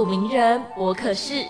[0.00, 1.44] 名人博客室。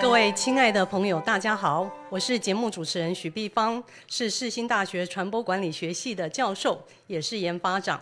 [0.00, 8.00] 各位亲爱的朋友，大家好，我是节目主持人许碧芳，是世新大学传播管理学系的教授，也是研发长。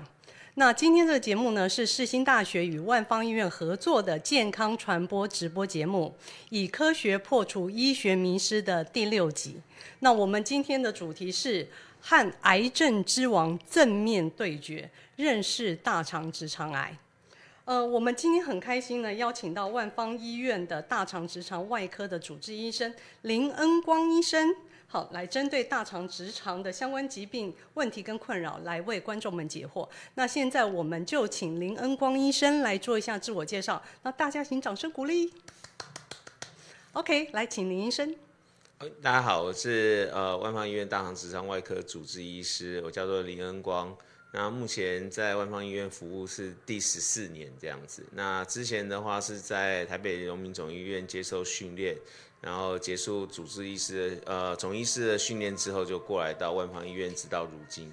[0.54, 6.14] 那今天这个节目呢，是世新大学与万方医院合作的健康传播直播节目，
[6.50, 9.60] 以科学破除医学迷失的第六集。
[9.98, 11.68] 那我们今天的主题是
[12.00, 16.96] 和癌症之王正面对决，认识大肠直肠癌。
[17.66, 24.54] 呃，我们今天很开心呢，邀请到万方医院的大肠直肠外科的主治医生林恩光医生，
[24.86, 29.88] 好，来针对大肠直肠的相关疾病问题跟困扰，来为观众们解惑。
[30.14, 35.34] 那现在我们就请林恩光医生来做一下自我介绍，那大家请掌声鼓励。
[36.92, 38.14] OK，来，请林医生。
[39.02, 43.96] 大家好，我是呃万方医院大肠直肠外科主治医师，我叫做林恩光。
[44.32, 48.04] 那目前在万方医院服务是第十四年这样子。
[48.12, 51.96] 那之前的话是在台北荣民总医院接受训练，
[52.40, 57.90] 然后结束主治医师呃总医师的训练之后，就过来到万方医院，直到如今。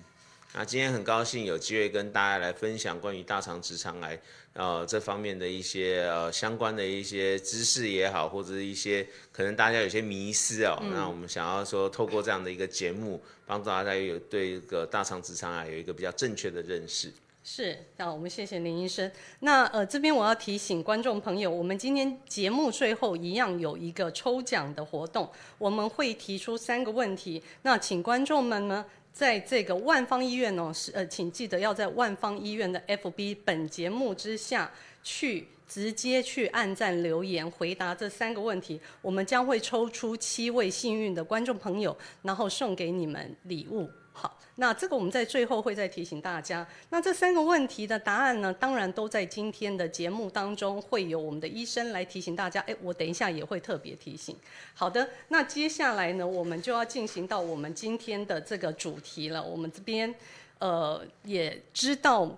[0.55, 4.19] 那今天很高兴有机会跟大家来分享关于大肠直肠癌。
[4.53, 17.11] 呃，这方面的一些呃相关的一些知识也好，或者一些可能大家有些迷失哦，那我们想要说透过这样的一个节目，帮助大家有对一个大肠直肠癌有一个比较正确的认识。
[17.43, 19.11] 是，那我们谢谢林医生。
[19.39, 25.27] 那呃，这边我要提醒观众朋友，我们今天节目最后一样有一个抽奖的活动，
[25.57, 28.85] 我们会提出三个问题，那请观众们呢。
[29.13, 34.71] 在这个万方医院哦，是呃，请记得要在万方医院的 FB 本节目之下
[35.03, 43.87] 去直接去按赞留言回答这三个问题，我们将会抽出七位幸运的观众朋友，然后送给你们礼物。
[44.55, 46.65] 那这个我们在最后会再提醒大家。
[46.89, 52.61] 那这三个问题的答案呢，当然都在今天的节目当中会有我们的医生来提醒大家。
[52.61, 54.35] 哎，我等一下也会特别提醒。
[54.75, 59.41] 好的，那接下来呢，我们就要进行到我们今天的这个主题了。
[59.41, 60.13] 我们这边
[60.59, 62.37] 呃也知道，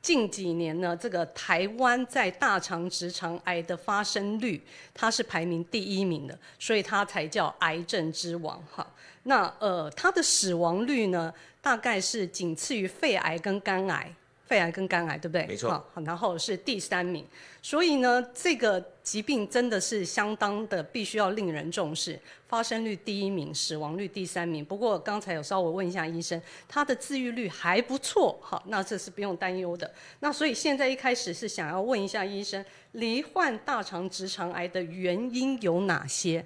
[0.00, 4.62] 近几年呢，这个台湾在大肠直肠癌的发生率，
[4.94, 8.86] 它是排名第一名的，所以它才叫癌症之王哈。
[9.28, 14.10] 那呃，它的死亡率呢，大概是仅次于肺癌跟肝癌，
[14.46, 15.46] 肺癌跟肝癌，对不对？
[15.46, 15.68] 没错。
[15.70, 17.22] 好，然后是第三名，
[17.60, 22.18] 所以呢，这个疾病真的是相当的，必须要令人重视。
[22.46, 24.64] 发生率第一名，死亡率第三名。
[24.64, 29.92] 不过刚才有稍微问一下医生，它的治愈率还不错，好，那这是不用担忧的。
[30.20, 36.42] 那所以现在一开始是想要问一下医生，罹患大肠直肠癌的原因有哪些？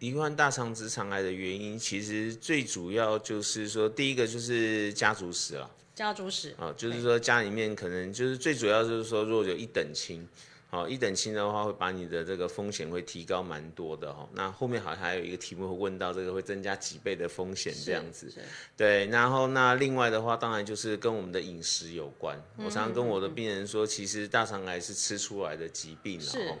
[0.00, 5.70] 罹患大肠直肠癌的原因，其实最主要就是说，第一个就是家族史了。
[5.94, 10.28] 家族史啊，就是说家里面可能就是最主要就是说，如果有一等亲，
[10.68, 14.28] 好一等亲的话，会把你的这个风险会提高蛮多的哈。
[14.34, 18.30] 那后面好像还有一个题目会问到这个会增加几倍的风险这样子。
[18.76, 22.36] 对，然后那另外的话，当然就是跟我们的饮食有关。
[22.56, 26.58] 我常常跟我的病人说，其实大肠癌是吃出来的疾病了。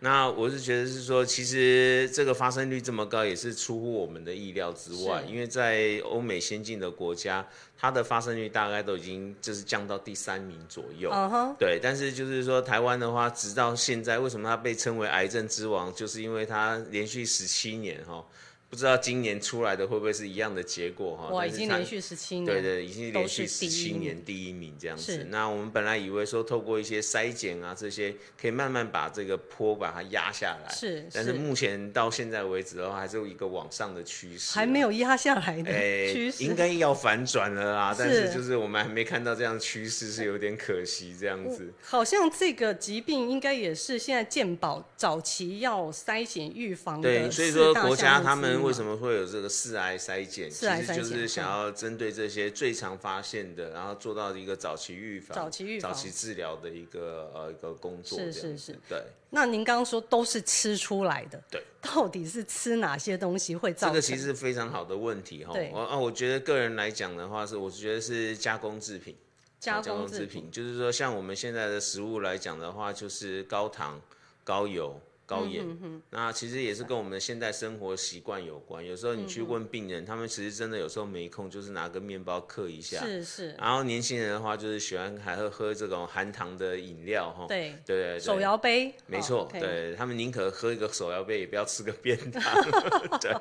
[0.00, 5.24] 那我是觉得是说，其实这个发生率这么高，也是出乎我们的意料之外。
[5.26, 7.46] 因为在欧美先进的国家，
[7.78, 11.10] 它的发生率大概都已经就是降到第三名左右。
[11.58, 18.22] 对，但是就是说台湾的话，直到现在，为什么它被称为癌症之王，就是因为它连续十七年哈。
[18.68, 21.28] 不知道今年出来的会不会是一样的结果哈？
[21.28, 25.28] 哇，已经连续十七年，对对，已经连续十七年第一名这样子。
[25.30, 30.74] 那我们本来以为说透过一些筛检啊这些，可以慢慢把这个坡把它压下来。
[30.74, 35.70] 是，但是目前到现在为止的话，还是有一个往上的趋势，还没有压下来的
[36.12, 37.94] 趋势，应该要反转了啊！
[37.96, 41.72] 但是就是我们还没看到这样趋势，是有点可惜这样子。
[41.82, 48.55] 好像这个疾病应该也是现在健保早期要筛检预防的对，所以说国家他们。
[48.62, 50.50] 为什么会有这个四癌筛检？
[50.50, 58.18] 其实就是想要针对这些最常发现的，然后做到一个早期预防、早期预防、早期治疗的一个呃一个工作。
[58.18, 59.02] 是是是，对。
[59.30, 61.62] 那您刚刚说都是吃出来的，对？
[61.82, 63.94] 到底是吃哪些东西会造成？
[63.94, 65.54] 这个其实非常好的问题哈。
[65.72, 69.16] 我啊，我觉得个人来讲的话，是我觉得是加工制品。
[69.58, 74.00] 加工制品就是说，像我们现在的食物来讲的话，就是高糖、
[74.44, 75.00] 高油。
[75.26, 75.66] 高盐，
[76.10, 78.84] 那其实也是跟我们的现代生活习惯有关。
[78.84, 83.04] 有时候你去问病人，他们其实真的有时候没空，就是拿个面包嗑一下。
[83.04, 83.50] 是是。
[83.58, 87.46] 然后年轻人的话，就是喜欢还会喝这种含糖的饮料，哈。
[87.48, 88.20] 对对对。
[88.20, 88.94] 手摇杯。
[89.06, 92.40] 没错，对他们宁可喝一个手摇杯，也不要吃个便当。
[93.20, 93.34] 对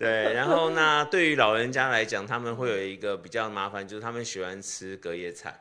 [0.00, 0.32] 对。
[0.34, 5.58] 然后那对于老人家来讲，他们会有一个比较麻烦，就是他们喜欢吃隔夜菜。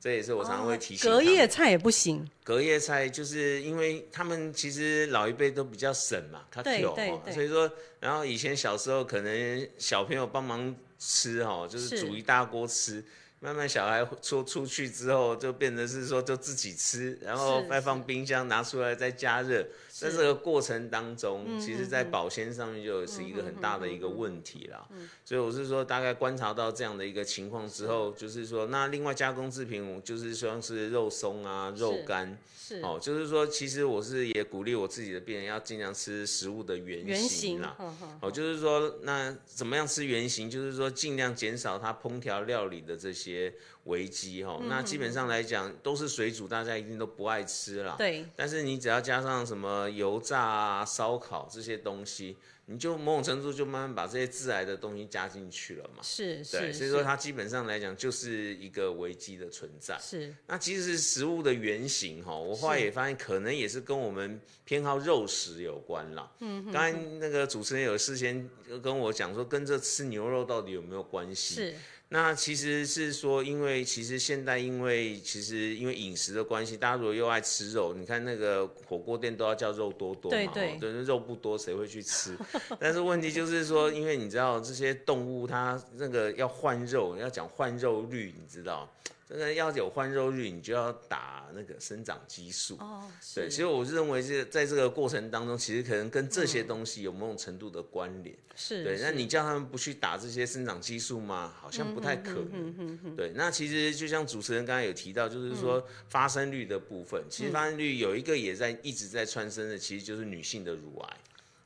[0.00, 1.22] 这也是我常常会提醒他隔。
[1.22, 6.94] 夜菜也不行，隔夜菜就是因为他们其实老一辈都比较省嘛，他对有
[7.32, 7.70] 所以说，
[8.00, 13.04] 然后以前小时候可能小朋友帮忙吃哦，就是是煮一大锅吃。
[13.40, 19.62] 慢慢小孩出出去之后，就变成是说就自己吃，然后再放冰箱拿出来再加热。
[19.96, 24.84] 在这个过程当中，其实在保鲜上面就是一个很大的一个问题啦。
[25.24, 32.36] 所以我是说，大概观察到这样的一个情况之后，就是说，那另外加工制品，就是像是肉松啊、肉干。
[32.56, 37.76] 是哦，就是说，其实我是也鼓励我自己的病人要尽量吃食物的原圆形形啦。
[38.22, 40.50] 哦，就是说，那怎么样吃原型？
[40.50, 43.52] 就是说，尽量减少它烹调料理的这些
[43.84, 47.96] 危机哈、嗯那基本上来讲，都是水煮，大家一定都不爱吃啦。
[47.98, 56.02] 对，但是你只要加上什么油炸啊、烧烤这些东西，你就某种程度就慢慢把这些致癌的东西加进去了嘛。
[56.02, 59.98] 是对，所以说它基本上来讲就是一个危机的存在。
[60.00, 66.32] 是那其实食物的原型哈，我后来也发现可能也是跟我们偏好肉食有关啦。
[66.40, 68.48] 嗯，刚才那个主持人有事先
[68.82, 71.54] 跟我讲说，跟这吃牛肉到底有没有关系？
[71.56, 71.74] 是
[72.10, 82.36] 那其实是说，因为其实现在因为其实因为饮食的关系，大家如果又爱吃肉，你看那个火锅店都要叫肉多多嘛，对对哦对，肉不多谁会去吃？
[82.78, 88.88] 但是问题就是说，因为你知道这些动物它那个要换肉，要讲换肉率，你知道。
[89.26, 92.76] 这个要有换肉率，你就要打那个生长激素。
[92.78, 98.36] 哦，对，是所以我认为是在这个过程当中，其实可能跟这些东西有某种程度的关联。
[98.36, 101.54] 对，是对那你叫他们不去打这些生长激素吗？
[101.58, 103.16] 好像不太可能。
[103.16, 111.16] 对，那其实就像主持人刚才有提到，就是说发生率的部分，其实发生率有一个也在一直在窜升的，其实就是女性的乳癌。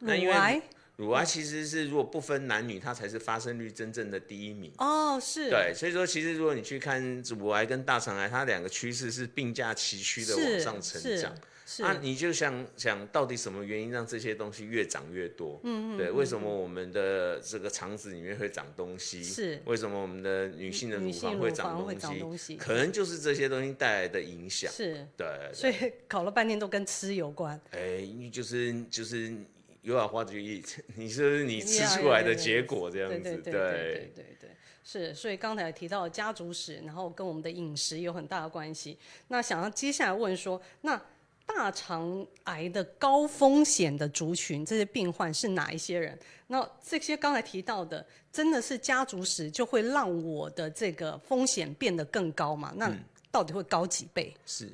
[0.01, 0.63] 那因为
[0.99, 4.73] 乳癌其实是如果不分男女，它才是发生率真正的第一名。
[4.79, 11.33] 哦是，对，所以说其实如果你去看乳癌跟大肠癌，它两个趋势是并驾齐驱的往上成是长。
[11.65, 15.61] 是啊，你就想想到底什么原因让这些东西越长越多？
[15.63, 19.23] 嗯嗯，对，为什么我们的这个肠子里面会长东西？
[19.23, 21.99] 是为什么我们的女性的乳房会长东西？
[22.01, 24.73] 长东西可能就是这些东西带来的影响。
[24.73, 25.75] 是，对，所以
[26.09, 27.61] 搞了半天都跟吃有关。
[27.71, 28.03] 哎，
[28.33, 29.31] 就是就是
[29.89, 30.63] 有氧化决议，
[30.97, 33.25] 你是你吃出来的结果这样对子？
[33.25, 34.51] 对对对对对对，
[34.85, 38.99] 是，所以刚才提到家族史，然后跟我们的饮食有很大的关系。
[39.29, 41.01] 那想要接下来问说，那
[41.47, 46.19] 大肠癌的高风险的族群，这些病患是哪一些人？
[46.49, 52.75] 那这些刚才提到的，真的是家族史就会让我的这个风险变得更高吗？
[52.77, 52.95] 那
[53.31, 54.37] 到底会高几倍？
[54.45, 54.71] 是，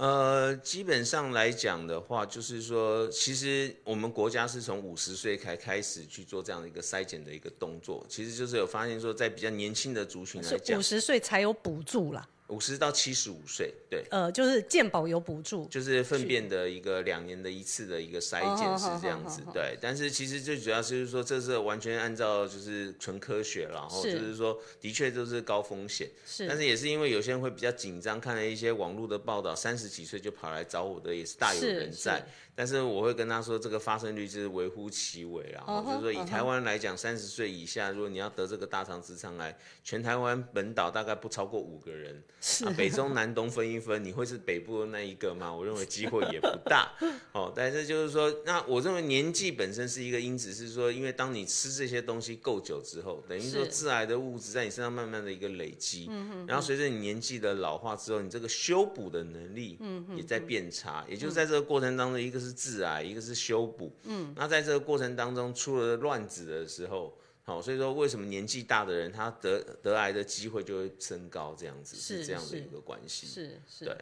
[0.00, 14.04] 呃，基本上来讲的话，就是说，其实我们国家是从五十岁才开始去做这样的一个筛检的一个动作，其实就是有发现说，在比较年轻的族群来是讲五，十岁才有补助啦，五十到七十五岁，对。
[14.10, 19.78] 呃，就是健保有补助，就是粪便的一个两年的一次的一个筛检哦是这样子对。
[19.80, 26.08] 但是其实最主要就是说，这是完全按照就是纯科学，然后就是说，的确都是高风险。
[26.26, 32.24] 是但是也是因为有些人会比较紧张，看了一些网络的报道，三十几岁就跑来找我的也是大有人在是。
[32.60, 35.64] 但是我会跟他说，这个发生率就是微乎其微啦。
[35.66, 42.22] 嗯哼就是说以台湾来讲，三十岁以下，如果你要得这个大肠直肠癌，全台湾本岛大概不超过五个人。
[42.38, 45.50] 是啊，北中南东分一分，你会是北部的那一个吗？
[45.50, 46.92] 我认为机会也不大。
[47.32, 61.06] 哦，但是就是说，那我认为年纪本身是一个因子，是说，因为当你吃这些东西够久之后，等于说致癌的物质在你身上慢慢的一个累积，嗯然后随着你年纪的老化之后，你这个修补的能力，嗯也在变差。
[61.08, 67.16] 也就是在这个过程当中，一个是致癌，一个是修补，嗯，那在这个过程当中出了乱子的时候。
[67.42, 73.26] 好，所以说为什么年纪大的人他得得癌的机会就会升高，这样子是这样的一个关系。
[73.26, 73.84] 是是。
[73.84, 73.96] 对。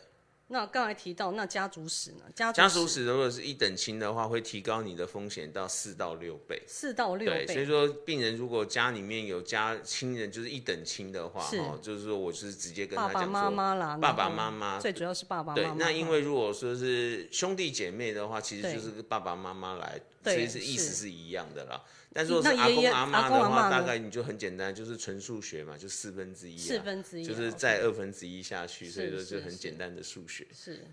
[0.51, 2.23] 那刚才提到那家族史呢？
[2.35, 6.63] 家家族史如果是一等亲的话，会提高你的风险到四到六倍。
[6.67, 21.85] 四到六对，所以倍，说病人如果家里面有家亲人，就是一等亲的话，是哈，就是说我是直接跟爸爸他讲说，妈妈啦，爸爸妈妈最主要是爸爸妈对。，那因为如果说是兄弟姐妹的话，其实就是爸爸妈妈来，其实是意思是是一样的啦。
[22.19, 30.45] 但如果是阿公阿妈的话，大概你就很简单，就是纯数学嘛，就四分之一啊，四分之一啊就是再二分之一下去，所以说是就很简单的数学。
[30.53, 30.85] 是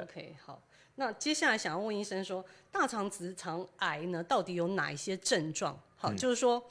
[0.00, 0.62] OK 好。
[0.94, 5.74] 那接下来想要问医生说，大肠直肠癌呢，到底有哪一些症状？
[5.74, 6.64] 嗯好，就是说。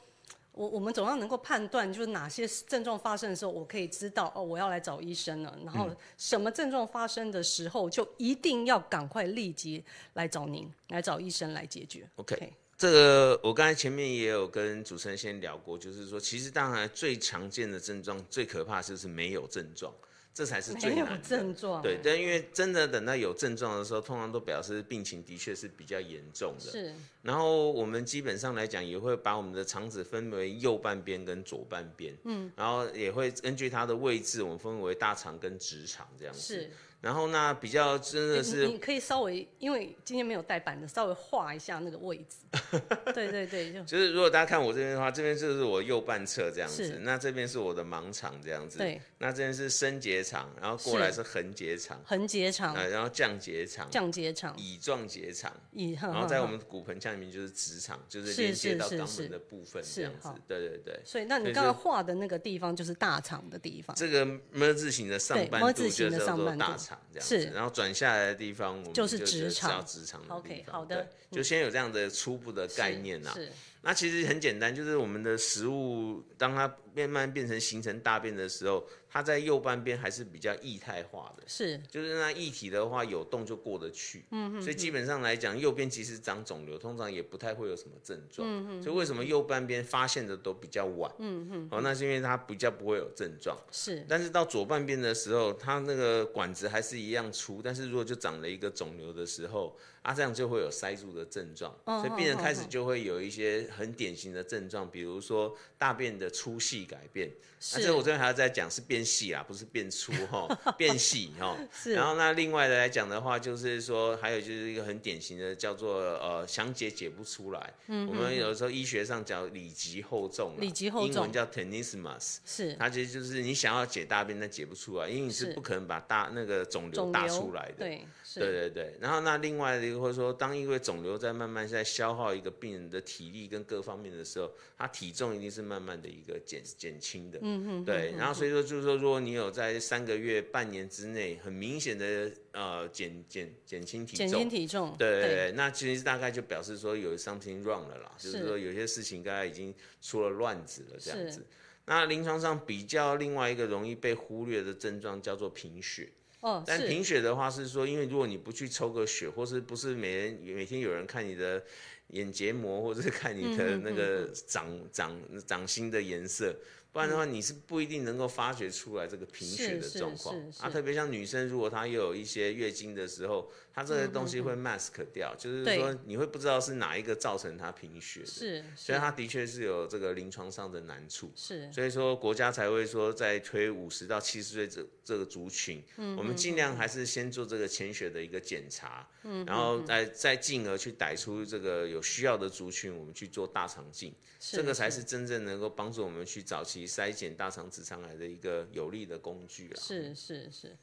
[0.52, 5.56] 我我们总要能够判断，就是哪些症状发生的时候，我可以知道哦，我要来找医生了。
[5.64, 9.84] 然嗯后什么症状发生的时候，就一定要赶快立即
[10.14, 12.10] 来找您，来找医生来解决。
[12.16, 19.92] OK 这个我刚才前面也有跟主持人先聊过，就是说，其实当然最常见的症状、最可怕的就是没有症状，
[20.32, 21.28] 这才是最没有难的。
[21.28, 26.70] 症状，对，但因为真的等到有症状的时候，通常都表示病情的确是比较严重的。
[26.70, 36.40] 是然后我们基本上来讲，也会把我们的肠子分为右半边跟左半边，嗯，然后也会根据它的位置，我们分为大肠跟直肠这样子。
[36.40, 36.70] 是。
[37.00, 42.36] 然后那比较真的是你可以稍微，因为今天没有带板的，稍微画一下那个位置。
[43.14, 61.00] 对对对，就就是如果大家看我这边的话，这边就是我右半侧这样子，那这边是我的盲肠这样子，对，那这边是升结肠，然后过来是横结肠，横结肠、呃，然后降结肠、降结肠，乙状结肠，乙然后在我们骨盆腔里面就是直肠，就是是连接到肛是是是门的部分这样子好，对对对。
[61.04, 73.32] 所以那你刚刚画的那个地方就是大肠的地方，这个么字形的上半“么”度字形就叫做的上半度大肠这样是子，然后转下来的地方我们就是就直肠叫直肠的地 OK，方好的就先有这样的初步的概念啊。
[73.34, 73.50] 是
[73.82, 78.84] 那其实很简单，就是我们的食物当它慢慢变成形成大便的时候，
[79.18, 81.42] 它在右半边还是比较液态化的。
[81.48, 84.24] 是就是那液体的话，有动就过得去。
[84.30, 88.46] 嗯所以基本上来讲，右边其实长肿瘤，通常也不太会有什么症状。
[88.48, 91.12] 嗯所以为什么右半边发现的都比较晚？
[91.18, 91.68] 嗯嗯。
[91.72, 93.58] 哦，那是因为它比较不会有症状。
[93.72, 107.28] 是但是到左半边的时候，它那个管子还是一样粗，但是如果就长了一个肿瘤的时候，啊，这样就会有塞住的症状，哦所以病人开始就会有一些很典型的症状，比如说大便的粗细改变。
[107.74, 110.46] 那、是这我这边还要再讲是变细啦，不是变粗哈，
[110.78, 111.56] 变细哈。
[111.72, 117.74] 是然后那另外的来讲的话，就是说还有就是一个很典型的叫做呃想解解不出来。
[117.88, 122.36] 嗯我们有时候医学上讲里脊厚重啦，里脊厚重英文叫 tenesmus。
[122.44, 127.74] 是它其实就是你想要解大便，但解不出来，因为你是是不可能把大那个肿瘤大出来的。
[127.78, 128.94] 对是对对对。
[129.00, 137.38] 然后那另外的一个，或者说，当因为肿瘤在慢慢在消耗一个病人的体力跟各方面的时候，他体重一定是慢慢的一个减减轻的。
[137.40, 137.84] 嗯嗯。
[137.86, 151.46] 对，然后所以说就是说，如果你有在三个月、半年之内很明显的呃减减减轻体重，减轻体重，对对对，那其实大概就表示说有 something wrong 了啦，就是是说有些事情大概已经出了乱子了这样是子。
[151.86, 161.62] 那临床上比较另外一个容易被忽略的症状叫做贫血，哦但贫血的话是说，因为如果你不去抽个血，或是不是每人每天有人看你的
[162.08, 166.54] 眼结膜，或者是看你的那个掌掌掌心的颜色。
[166.90, 170.70] 不然的话，你是不一定能够发掘出来这个贫血的状况啊。
[170.70, 178.26] 特别像女生，如果她又有一些月经的时候，她这些东西会 mask 掉，就是说你会不知道是哪一个造成她贫血的。
[178.26, 181.30] 是所以她的确是有这个临床上的难处。
[181.36, 181.70] 是。
[181.70, 199.80] 所以说国家才会说在推五十到七十岁这这个族群，嗯我们尽量还是先做这个潜血的一个检查，嗯，然后再再进而去逮出这个有需要的族群，我们去做大肠镜，这个才是真正能够帮助我们去早期筛检大肠直肠癌的一个有力的工具啊。
[199.80, 200.76] 是是是，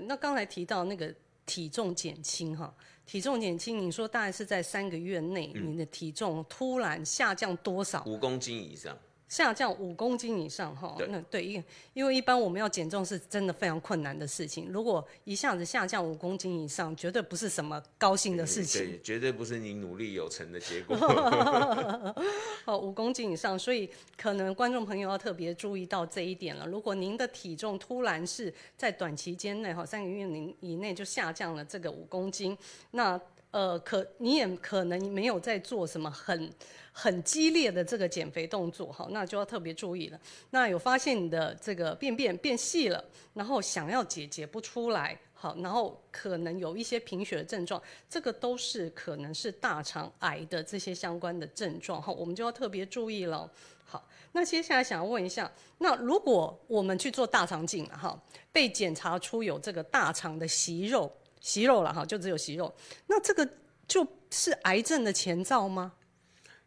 [0.00, 1.14] 那刚才提到那个
[1.46, 2.72] 体重减轻哈，
[3.04, 8.04] 体重减轻，你说大概是在三个月内，嗯你的体重突然下降多少？
[8.04, 8.96] 五公斤以上，
[9.30, 18.84] 下降五公斤以上哈，那对，因为因为一般我们要减重是真的非常困难的事情，如果一下子下降五公斤以上，绝对不是什么高兴的事情。
[18.84, 20.96] 对，绝对不是你努力有成的结果。
[22.66, 26.66] 哦，五公斤以上，所以可能观众朋友要特别注意到这一点了。
[26.66, 32.58] 如果您的体重突然是在短期间内哈三个月以以内就下降了这个五公斤，
[32.90, 33.18] 那
[33.50, 36.52] 呃可你也可能没有在做什么很
[36.92, 40.20] 很激烈的这个减肥动作哈，那就要特别注意了。
[40.50, 43.04] 那有发现你的这个便便变细了，
[43.34, 45.18] 然后想要解解不出来。
[45.32, 53.50] 好，然后可能有一些贫血的症状，这个都是可能是大肠癌的这些相关的症状哈，我们就要特别注意了。
[53.82, 62.74] 好，那接下来想要问一下，那如果我们去做大肠镜了哈，被检查出有这个大肠的息肉，息肉了哈，就只有息肉，
[63.06, 63.48] 那这个
[63.88, 65.92] 就是癌症的前兆吗？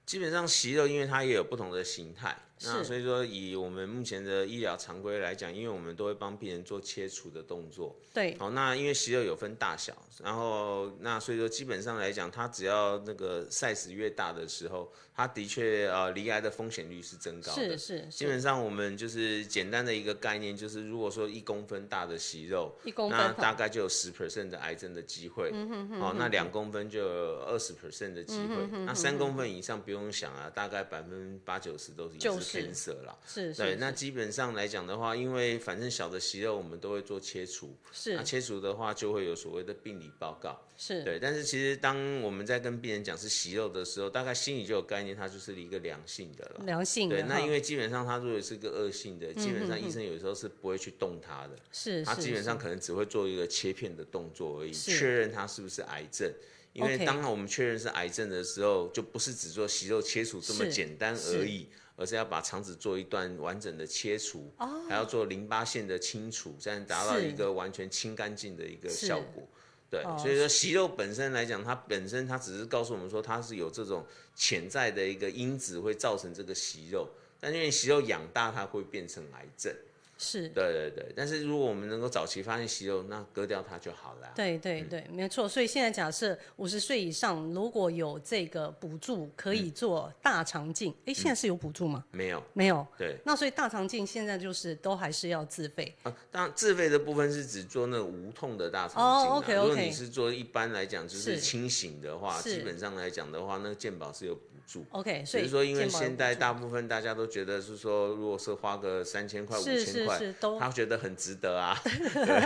[0.05, 7.95] 基本上息肉，因为它也有不同的形态，那所以说以我们目前的医疗常规来讲，因为我们都会帮病人做切除的动作。
[8.13, 17.77] 对，好，那因为息肉有分大小，然后那所以说基本上来讲，它只要那个 size 越大的时候，它的确呃离癌的风险率是增高的。
[17.77, 25.49] 是是基，本上我们就是简单的一个概念，就是如果说一公分大的息肉，一公分那大概就有十 percent 的癌症的机会。
[25.53, 28.55] 嗯哼哦，那两公分就有二十 percent 的机会。
[28.71, 33.17] 嗯那三公分以上不用想啊，大概百分之八九十都是就是 cancer 啦。
[33.25, 38.15] 是，对，那基本上来讲的话，因为反正小的息肉我们都会做切除，是。
[38.15, 40.59] 那切除的话就会有所谓的病理报告。
[40.77, 41.03] 是。
[41.03, 46.65] 对，但是其实当我们在跟病人讲是息肉的时候，大概心里就有概念，它就是一个良性的了。
[46.65, 54.97] 良性的对，那因为基本上它如果是个恶性的，基本上医生有时候是不会去动它的，是是他基本上可能只会做一个切片的动作而已，是。
[54.97, 56.31] 确认它是不是癌症。
[56.73, 64.51] 因为当我们确认是癌症的时候，就不是只做息肉切除这么是简单而已，而是要把肠子做一段完整的切除，
[64.89, 69.47] 还要做淋巴腺的清除，这样达到一个完全清干净的一个效果。
[69.89, 77.07] 对，哦所以说息肉本身来讲，它本身它只是告诉我们说它是有这种潜在的一个因子会造成这个息肉，
[77.39, 79.71] 但因为息肉养大，它会变成癌症。
[80.17, 80.47] 是。
[80.49, 84.31] 对对对，但是如果我们能够早期发现息肉，那割掉它就好了。
[84.35, 85.47] 对对对，没错。
[85.47, 90.93] 所以现在假设五十岁以上如果有这个补助，可以做大肠镜。
[91.05, 92.03] 哎、现在是有补助吗？
[92.11, 92.85] 没有，没有。
[92.97, 95.93] 对那所以大肠镜现在就是都还是要自费。
[96.03, 99.35] 啊，当然自费的部分是只做那个无痛的大肠镜、啊。
[99.35, 104.85] 哦，OK，OK 如果你是做一般来讲就是是清醒的话，基本上来讲的话，那个健保是有补助。
[104.91, 111.79] OK，所以说，因为现在大部分大家都觉得是说，如果是花个三千块、五千块是是，都他觉得很值得啊。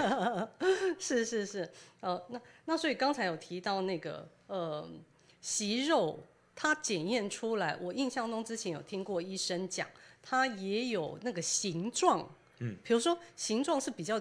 [1.00, 1.70] 是是是，
[2.00, 4.88] 呃，那那所以刚才有提到那个呃
[5.42, 6.20] 息肉，
[6.56, 9.88] 它检验出来，我印象中之前有听过医生讲，
[10.22, 12.28] 它也有那个形状，
[12.60, 14.20] 嗯，比如说形状是比较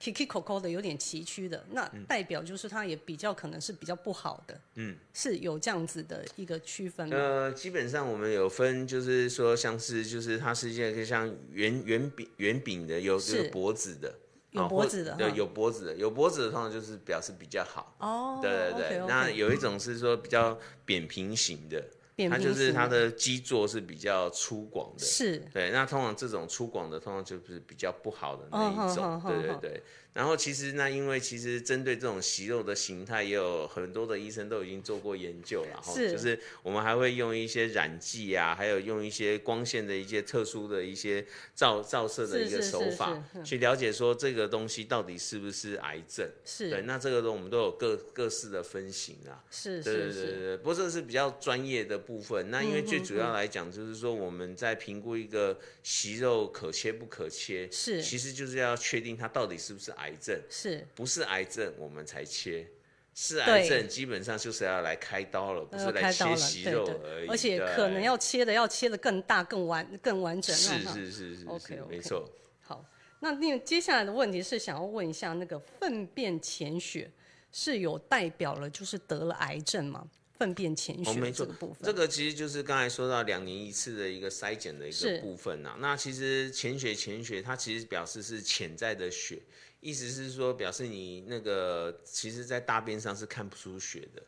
[0.00, 7.10] kiki coco 的，有点崎岖的，那代表就是它也比较可能是比较不好的，嗯，是有这样子的一个区分？
[7.10, 14.14] 呃，基本上我们有分，就是说像是就是它是一个像圆圆饼圆饼的，有是这个脖子的。
[14.52, 17.94] 有脖子的对，有脖子的，有脖子的通常就是表示比较好。
[17.98, 21.90] 哦，对对对那有一种是说比较扁平型的，扁
[22.30, 25.04] 它就是它的基座是比较粗犷的。
[25.04, 29.22] 是对，那通常这种粗犷的，通常就是比较不好的那嗯一种。
[29.26, 29.82] 对对对。
[30.16, 35.92] 然后其实那因为其实针对这种息肉的形态，也有很多的医生都已经做过研究了哈。
[35.92, 41.22] 是就是我们还会用一些染剂啊，还有用一些光线的一些特殊的一些
[41.54, 46.26] 照照射的一个是是是手法去了解说这个东西到底是不是癌症。
[46.46, 49.44] 是对，那这个都我们都有各各式的分型啊。
[49.50, 52.50] 是对对是是，对对，不过这是比较专业的部分。
[52.50, 60.40] 那因为最主要来讲，就是说我们在评估一个息肉可切不可切，是其实就是要确定它到底是不是癌症。
[60.50, 62.66] 是不是癌症我们才切，
[63.14, 67.28] 是癌症基本上就是要来开刀了，不是来切息肉而已。
[67.28, 70.54] 而且可能要切的要切的更大、更完、更完整。
[70.54, 72.30] 是是是是 OK，没错。
[72.60, 72.84] 好，
[73.20, 77.10] 那另接下来的问题是想要问一下，那个粪便潜血
[77.50, 80.06] 是有代表了就是得了癌症吗？
[80.38, 89.38] 粪便潜哦，血这个部分，这个其实就是刚才说到两年一次的一个筛检的一个部分呐、那其实潜血潜血，它其实表示是潜在的血，
[89.80, 94.22] 意思是说表示你那个其实在大便上是看不出血的，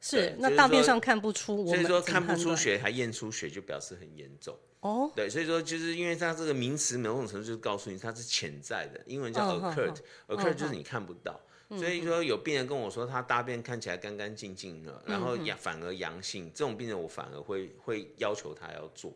[0.00, 4.56] 是那大便上看不出，我所以说看不出血还验出血，就表示很严重。
[4.80, 11.40] 哦，对，所以说就是因为它这个名词某种程度就是告诉你它是潜在的，英文叫嗯哼 occurred，occurred 就是你看不到。
[11.70, 19.12] 所以说有病人跟我说他大便看起来干干净净的，然后阳反而阳性，这种病人我反而会会要求他要做。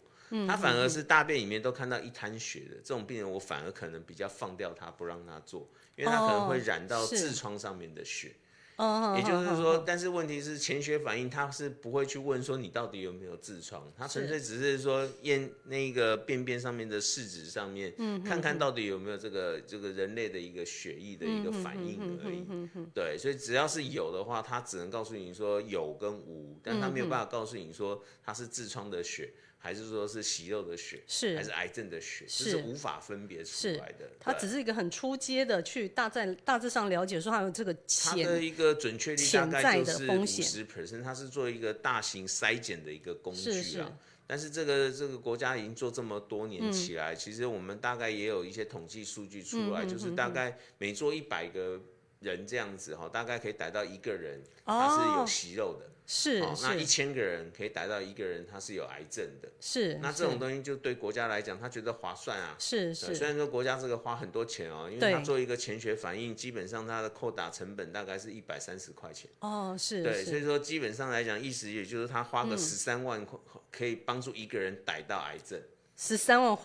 [0.46, 8.34] 他反而是大便里面都看到一滩血的，这种病人我反而可能比较放掉他，不让他做，因为他可能会染到痔疮上面的血。
[8.76, 17.92] 哦，也就是说，嗯，但是问题是潜血反应，他是不会去问说你到底有没有痔疮，他纯粹只是说验那个便便上面的试纸上面，
[18.24, 22.46] 看看到底有没有这个这个人类的一个血液的一个反应而已。
[22.94, 29.30] 对，所以只要是有的话，他只能告诉你说有跟无，但他没有办法告诉你说它是痔疮的血，
[29.62, 31.36] 还是说是息肉的血，是。
[31.36, 34.10] 还是癌症的血，这是是无法分别出来的。
[34.18, 43.52] 它只是一个很出街的去大在大致上了解说还有这个它的一个准确率大概潜在就是五十 percent，它是做一个大型筛检的一个工具啊。
[43.52, 43.84] 是是。
[44.26, 51.78] 但是这个这个国家已经做这么多嗯年起来，其实我们大概也有一些统计数据出嗯来，就是大概每做一百个
[52.20, 55.86] 人这样子哈，大概可以逮到一个人他是有哦息肉的。
[56.12, 59.48] 是哦，那一是千个人可以逮到一个人他是有癌症的。
[59.60, 62.56] 是，那这种东西就对国家来讲，他觉得划算啊。
[62.58, 69.30] 是是虽然说国家这个花很多钱哦，因为他做一个潜血反应，基本上他的扣打成本大概是一百三十块钱。
[69.38, 73.38] 哦是对，所以说基本上来讲，意思也就是他花个十三万块，
[73.70, 75.62] 可以帮助一个人逮到癌症。
[75.96, 76.58] 十三万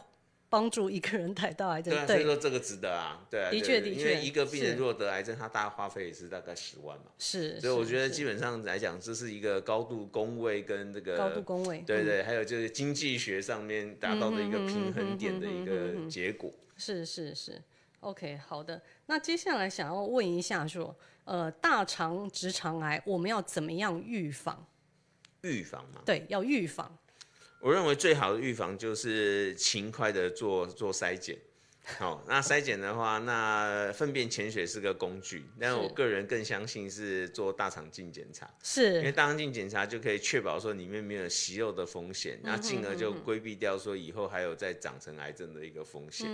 [0.56, 2.00] 帮助一个人逮到癌症对。
[2.02, 15.66] 啊，所以说这个值得啊，对啊，的对确的确因为一个病人是如果得癌症，他大概花费也是大概十万嘛，是，所以我觉得基本上来讲，这是一个高度工位跟这个高度工位，嗯对对，还有就是经济学上面达到的一个平衡点的一嗯
[16.06, 16.54] 个结果。
[16.78, 17.62] 是是是
[18.00, 18.82] ，OK，好的。
[19.08, 24.66] 那接下来想要问一下说，呃，大肠直肠癌我们要怎么样预防？
[25.42, 26.98] 预防嘛，对，要预防。
[27.66, 31.36] 我认为最好的预防就是勤快的做做筛检。
[31.98, 46.28] 好，那筛检的话，那粪便潜血是个工具，但是我个人更相信是做大肠镜检查，是因为大肠镜检查就可以确保说里面没有息肉的风险，那进而就规避掉说以后还有再长成癌症的一个风险。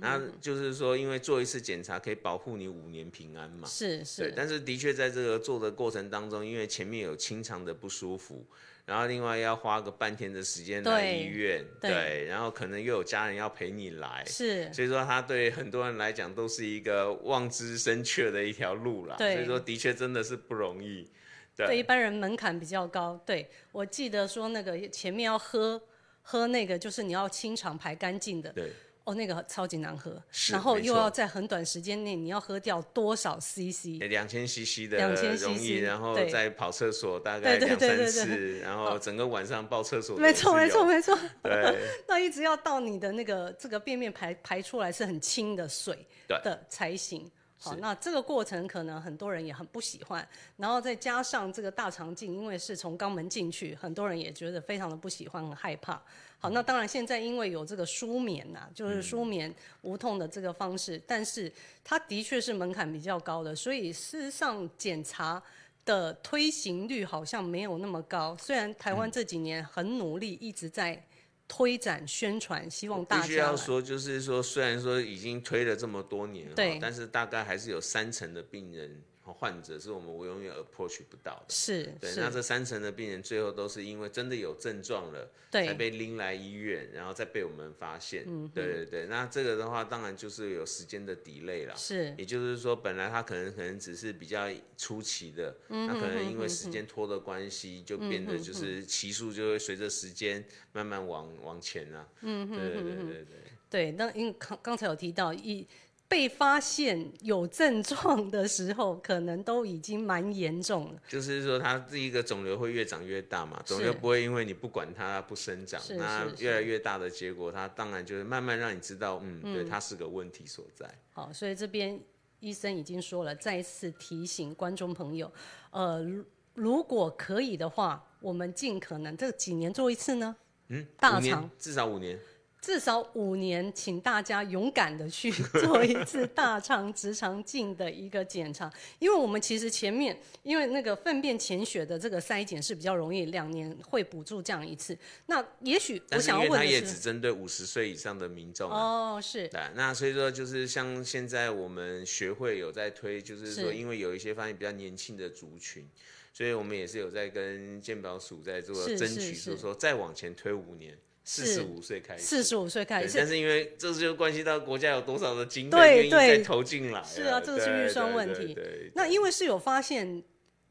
[0.00, 3.66] 那就是说，因为做一次检查可以保护你五年平安嘛。
[3.66, 8.44] 对，是是，但是的确在这个做的过程当中，因为前面有清肠的不舒服，
[8.86, 19.16] 然后另外要花个半天的时间来医院，对对，然后可能又有家人要陪你来，是所以说他对很多人来讲都是一个望之深切的一条路啦。
[19.18, 21.10] 对所以说的确真的是不容易。
[21.56, 23.20] 对一般人门槛比较高。
[23.26, 25.82] 对我记得说那个前面要喝
[26.22, 28.52] 喝那个，就是你要清肠排干净的。
[28.52, 28.70] 对，
[29.06, 34.00] 哦，那个超级难喝，然后又要在很短时间内你要喝掉多少 CC？
[34.00, 41.16] 两千 CC 的2000容易，cc 然后对再跑厕所大概两三次，然后整个晚上抱厕所的没错，没错，没错。
[41.40, 47.30] 对 那一直要到你的那个这个便便排排出来是很清的水的才行。
[47.58, 56.02] 好，那这个过程可能很多人也很不喜欢，然后再加上这个大肠镜，因为是从肛门进去，很多人也觉得非常的不喜欢，很害怕。
[56.38, 61.50] 好，那当然现在因为有这个舒眠呐、就是舒眠无痛的这个方式，但是
[61.82, 65.42] 它的确是门槛比较高的，所以事实上检查
[65.84, 68.36] 的推行率好像没有那么高。
[68.38, 71.02] 虽然台湾这几年很努力，一直在
[71.48, 81.46] 推展宣传，希望大家必须家要说，就是说，虽然说已经推了这么多年，对但是大概还是有三成的病人和患者是我们永远 approach 不到的。
[81.48, 88.24] 是对，那，这三成的病人最后都是因为真的有症状了，才被拎来医院，然后再被我们发现。
[88.26, 91.74] 嗯对对对，那这个的话，当然就是有时间的 delay 啦。
[91.74, 102.08] 是也就是说，本来他可能可能只是比较初期的，嗯那可能因为时间拖的关系，就变得就是期数就会随着时间慢慢往往前啊。
[102.22, 103.24] 嗯对对对对对。
[103.68, 103.92] 对。
[103.92, 105.66] 那因为刚刚才有提到，一
[106.08, 111.00] 被发现有症状的时候，可能都已经蛮严重了。
[111.08, 120.88] 就是说，它这一个肿瘤会越长越大嘛，肿瘤不会因为你不管它不生长，那越来越大的结果，它当然就是慢慢让你知道，嗯，对，它是个问题所在。
[121.12, 122.00] 好，所以这边
[122.40, 125.30] 医生已经说了，再一次提醒观众朋友，
[125.70, 130.34] 呃，如如果可以的话，我们尽可能这几年做一次呢？
[130.68, 132.18] 嗯，大肠至少五年，
[132.66, 144.98] 至少五年，请大家勇敢的去做一次大肠直肠镜的一个检查，因为我们其实前面因为那个粪便潜血的这个筛检是比较容易，两年会补助这样一次。
[145.26, 148.76] 那也许我想要为他也问的是，只针对五十岁以上的民众啊。
[148.76, 155.88] 哦，是对，那所以说就是像现在我们学会有在推，就是说因为有一些发现比较年轻的族群，
[156.32, 160.98] 所以我们也是有在跟健保署在做争取，就是说再往前推五年，
[161.28, 162.22] 四十五岁开始。
[162.22, 168.56] 四十五岁开，始但是因为这就关系到国家有多少的经费愿意对再投进来了，是啊这个是预算问题
[168.94, 170.22] 那因为是有发现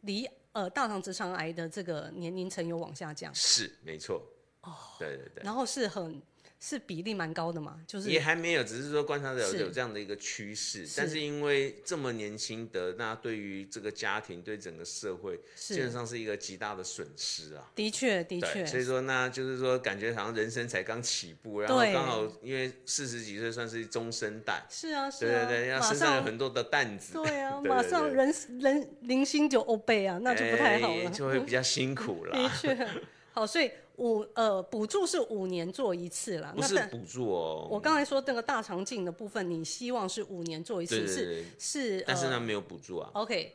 [0.01, 4.25] 离呃大肠直肠癌的这个年龄层有往下降，是没错。
[4.61, 5.43] 哦，对对对。
[5.43, 6.21] 然后是很
[6.59, 17.69] 是比例蛮高的嘛，就是也还没有，只是说观察到有有这样的一个趋势，但是因为这么年轻的，那对于这个家庭、对整个社会，基本上是一个极大的损失啊。
[17.75, 31.03] 的确的，确所以说那就是说，感觉好像人生才刚起步，然后刚好因为四十几岁算是中生代，是啊是啊，对对对，要马身上有很多的担子，对啊，马上人人零星就欧背啊，那就不太好了。
[31.03, 32.51] 哎就会比较辛苦 的啦。
[32.59, 32.87] 确，
[33.31, 36.53] 好，所以五呃补助是五年做一次啦。
[36.55, 43.53] 那不是补助哦，我刚才说那个大肠镜的部分，你希望是五年做一次，是是呃但是呢没有补助啊，OK，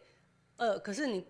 [0.56, 1.24] 呃，可是你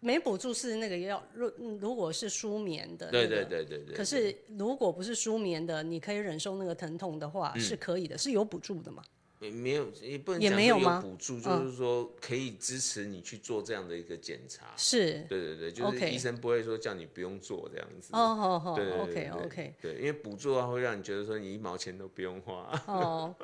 [0.00, 3.94] 没补助是那个要如如果是舒眠的、那对，对对对对。
[3.96, 9.02] 可是如果不是舒眠的，你可以忍受那个疼痛的话，嗯是可以的，是有补助的嘛？
[9.50, 14.66] 没有，也不能也讲没有吗补助，嗯就是说可以支持你去做这样的一个检查。
[14.76, 18.10] 是，对对对，就是医生不会说叫你不用做这样子。
[18.12, 22.82] 哦好好对对对，OK OK，对，因为补助的话会让你觉得说你一毛钱都不用花。
[22.86, 23.34] 哦，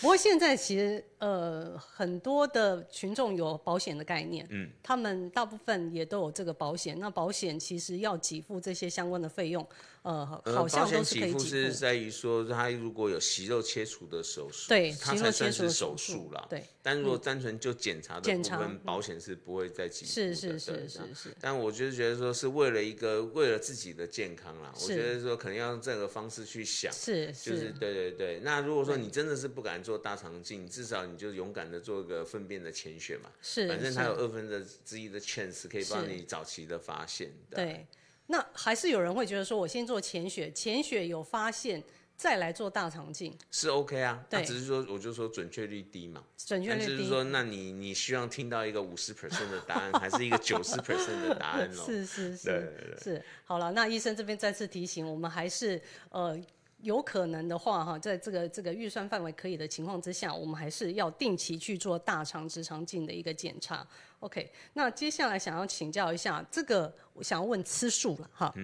[0.00, 6.98] 不过现在其实呃很多的群众有保险的概念，嗯，他们大部分也都有这个保险。
[6.98, 9.66] 那保险其实要给付这些相关的费用，
[10.02, 11.72] 呃，呃，好像保险都是可以给付是。
[11.72, 16.46] 在于说，他如果有息肉切除的手术，对，它肌肉切才算是手手术啦。
[16.48, 20.06] 对，但如果单纯就检查的部分，保险是不会再给付的。
[20.06, 26.92] 是是是是是，但我就是觉得说，是为了一个为了自己的健康啦，我是觉得说可能要用这个方式去想。
[26.92, 34.48] 是就是对对对，那如果说你真的是不敢做大肠镜，至少你就勇敢的做个粪便的潜血嘛，是，反正它有二分
[34.84, 37.32] 之一的 chance 可以帮你早期的发现。
[37.50, 37.86] 对。
[38.28, 41.82] 那还是有人会觉得说，我先做潜血，潜血有发现
[42.16, 46.86] 再来做大肠镜，是 OK 啊，那对只是说我就说准确率低嘛，准确率低。
[46.86, 51.82] 就是说，那你你希望听到一个五十 percent 的答案，还是一个 九十 percent 的答案呢？
[51.84, 56.38] 是是对是对对是，好了，那医生这边再次提醒，我们还是呃。
[56.82, 63.86] 有可能的话，哈，在这个这个预算范围可以的情况之下，我们还是要定期去做大肠直肠镜的一个检查。
[64.20, 68.54] OK，那接下来想要请教一下，这个我想要问吃素了哈，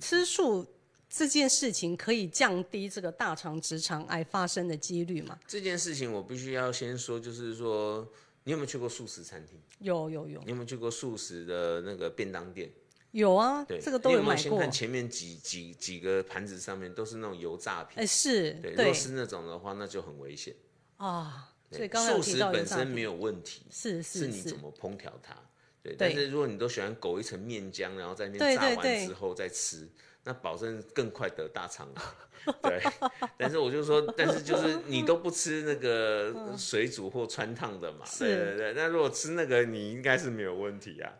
[0.00, 0.66] 吃素
[1.08, 5.38] 这件事情可以降低这个大肠直肠癌发生的几率吗？
[5.46, 8.06] 这件事情我必须要先说，就是说，
[8.44, 9.56] 你有没有去过素食餐厅？
[9.78, 12.70] 有有有你有没有去过素食的那个便当店？
[13.12, 14.42] 有啊，对，这个都你有没买过。
[14.42, 20.54] 先看前面几几几个盘子上面都是那种油炸品，哎，是对，如对果是那种的话，那就很危险。
[20.96, 25.34] 啊，对所以刚才素食本身没有问题，是是是你怎么烹调它。
[25.82, 29.88] 对，对但是如果你都喜欢裹一层面浆，然后在那对边炸完之后再吃，
[30.24, 32.02] 那保证更快得大肠癌。
[32.62, 32.82] 对，
[33.36, 38.72] 但是我就说，但是就是你都不吃那个水煮或穿烫的嘛，对对对。
[38.74, 41.12] 那如果吃那个，你应该是没有问题啊。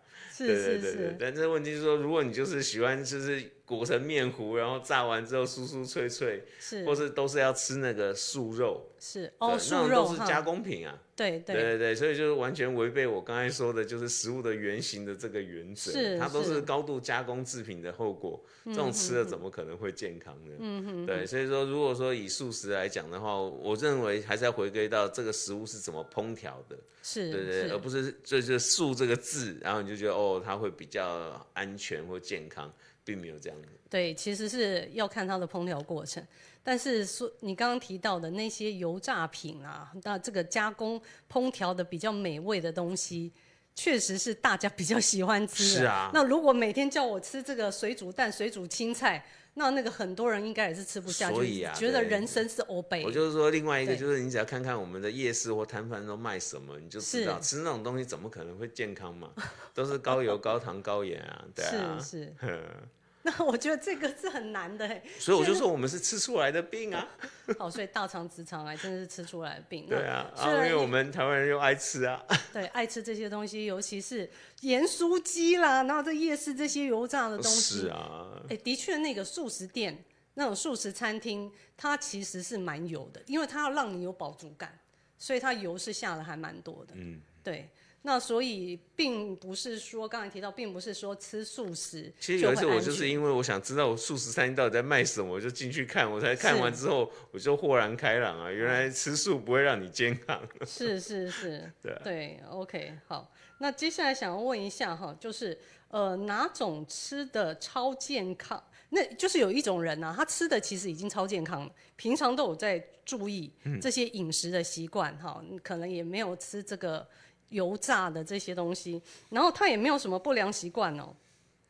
[0.46, 0.92] 是对是对对。
[0.92, 10.98] 对是，，但这问题是说，如果你就是喜欢就是裹成面糊，然后炸完之后酥酥脆脆，是或是都是要吃那个素肉，是哦，那素种肉都是加工品啊。
[11.14, 20.54] 对对对对，所以就是完全违背我刚才说的，就是食物的原型的这个原则，是它都是是高度加工制品的后果，这种吃了怎么可能会健康呢？
[20.58, 32.72] 嗯哼，对，所以说如果说以素食来讲的话，我认为还是要回归到这个食物是怎么烹调的，是对对，而不是就是素这个字，然后你就觉得哦，它会比较安全或健康，
[33.04, 33.58] 并没有这样。
[33.88, 36.24] 对，其实是要看它的烹调过程。
[36.62, 41.00] 但是说你刚刚提到的那些油炸品啊，那这个加工
[41.32, 43.32] 烹调的比较美味的东西，
[43.74, 45.80] 确实是大家比较喜欢吃的。
[45.80, 53.10] 是啊那如果每天叫我吃这个水煮蛋、水煮青菜，那那个很多人应该也是吃不下去，所以啊觉得人生是欧北我。
[53.10, 59.30] 就是说，另外一个就是你只要看看我们的夜市或摊贩都卖什么，你就知道吃那种东西怎么可能会健康嘛？
[59.74, 61.98] 都是高油、高糖、高盐啊，对啊。
[62.00, 62.34] 是是。
[63.22, 65.02] 那我觉得这个是很难的哎。
[65.18, 67.06] 所以我就说我们是吃出来的病啊，
[67.58, 69.86] 哦，所以大肠直肠癌真的是吃出来的病。
[69.88, 74.28] 那对啊，啊，因为我们台湾人又爱吃啊， 对，爱吃这些东西，尤其是
[74.60, 80.02] 盐酥鸡啦，然后在夜市这些油炸的东西，是啊，哎、的确那个素食店、
[80.34, 84.78] 那种素食餐厅，它其实是蛮油的，因为它要让你有饱足感，
[85.18, 86.94] 所以它油是下的还蛮多的。
[86.96, 87.68] 嗯，对。
[88.02, 100.40] 那所以并不是说刚才提到，并不是说吃素食其实有一次我就是因为我想知道我素食餐厅到底在卖什么，我就进去看，我才看完之后我就豁然开朗啊，原来吃素不会让你健康。
[100.66, 103.30] 是 是是， 对啊对，OK，好。
[103.58, 108.64] 那接下来想要问一下哈，就是呃哪种吃的超健康？
[108.88, 117.06] 那就是有一种人啊，他吃的其实已经超健康了，平常都有在注意嗯这些饮食的习惯哈，可能也没有吃这个
[117.50, 121.14] 油炸的这些东西，然后他也没有什么不良习惯哦。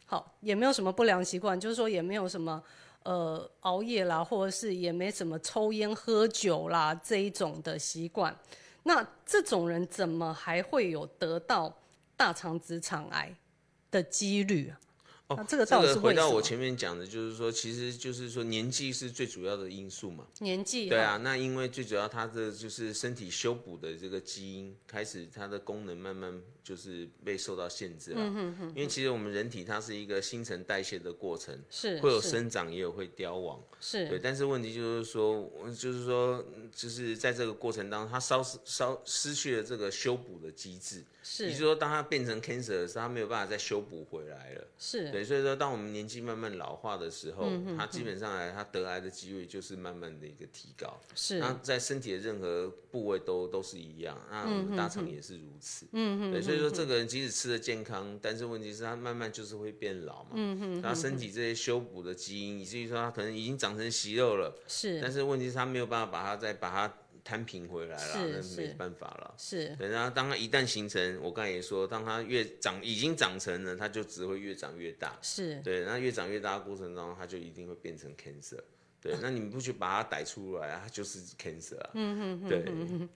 [0.07, 2.63] 好，也没有什么不良习惯，就是说也没有什么
[3.03, 8.35] 呃熬夜啦，或者是也没什么抽烟喝酒啦这一种的习惯。
[8.83, 11.73] 那这种人怎么还会有得到
[12.17, 13.35] 大肠直肠癌
[13.91, 14.73] 的几率？
[15.31, 16.13] 哦那这个到底是回？
[16.13, 20.27] 到我前面讲的，就是说，其实就是说年纪是最主要的因素嘛。
[20.41, 28.21] 年纪对啊，那因为最主要它的就是身体修补的这个基因开始它的功能慢慢就是被受到限制了。
[28.21, 33.61] 嗯因为其实我们人体它是一个新陈代谢的过程，是会有生长也有会凋亡。
[33.81, 44.67] 是对，但是问题就是说，我就是说，就是在这个过程当中，它稍稍失去了这个修补的机制，也就是是说，当它变成 cancer 的时候，它没有办法再修补回来了。
[44.79, 51.01] 是对，对，所以说当我们年纪慢慢老化的时候，它基本上来，它得癌的机会就是慢慢的一个提高。
[51.15, 55.87] 是那在身体的任何部位都都是一样，那我们大肠也是如此。
[55.93, 60.31] 嗯嗯，对，所以说这个人即使吃的健康，但是问题是他慢慢就是会变老嘛。
[60.35, 64.55] 嗯嗯，他身体这些修补的基因，以至于说他可能已经长成息肉了。
[64.67, 69.35] 是，但是问题是他没有办法把它再把它摊平回来了，是那没办法了。
[69.39, 75.19] 是对，然后当他一旦形成，我刚才也说，当他越长已经长成了，他就只会越长越大。
[75.23, 78.61] 是，对，那越长越大的过程当中，他就一定会变成 cancer。
[79.01, 81.91] 对，那你们不去把它逮出来，它就是 cancer 啊。
[81.95, 83.09] 嗯嗯对，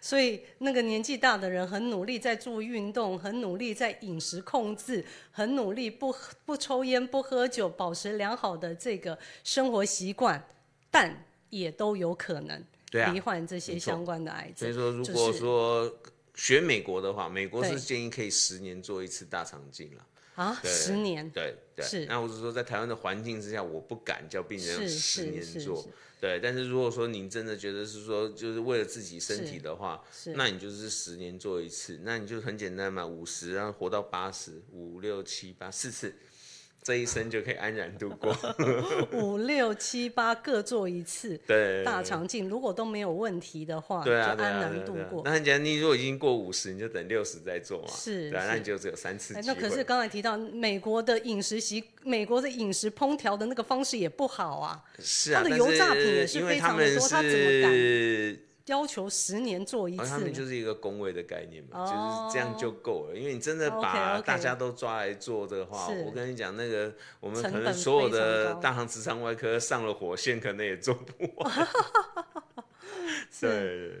[0.00, 6.14] 所以那个年纪大的人很努力在做运动，很努力在饮食控制，很努力不
[6.44, 10.46] 不抽烟不喝酒，保持良好的这个生活习惯，
[10.90, 14.56] 但也都有可能罹患这些相关的癌症。
[14.56, 15.98] 所以说，如果说
[16.34, 20.06] 学美国的话，美国是建议可以十年做一次大肠镜了。
[20.34, 21.28] 啊，对十年。
[21.30, 22.06] 对对，是。
[22.06, 25.86] 那我是说，在台湾的环境之下，我不敢叫病人是十年做。
[26.20, 30.00] 对，但是如果说您真的觉得是说，就是为了自己身体的话，
[30.36, 36.14] 那你就是十年做一次，那你就很简单嘛，五十，然后活到八十，五六七八四次，
[36.82, 38.36] 这一生就可以安然度过。
[39.12, 45.22] 五六七八各做一次对，大肠镜，如果都没有问题的话，对就安然度过。
[45.24, 47.88] 那很简单，你如果已经过五十，你就等六十再做嘛。
[47.88, 49.34] 是对啊，那你就只有三次。
[49.44, 60.20] 那可是刚才提到美国的饮食习，美国的饮食烹调的那个方式也不好啊，是啊，它的油炸品也是非常的多他怎么敢是要求十年做一哦，他次呢。
[60.20, 63.16] 们就是一个工位的概念嘛，哦就是这样就够了。
[63.16, 71.68] 因为你真的把大家都抓来做的话，是我跟你讲，那个我们可能所有的大行直肠外科上了火线，可能也做不完。
[73.40, 73.92] 对，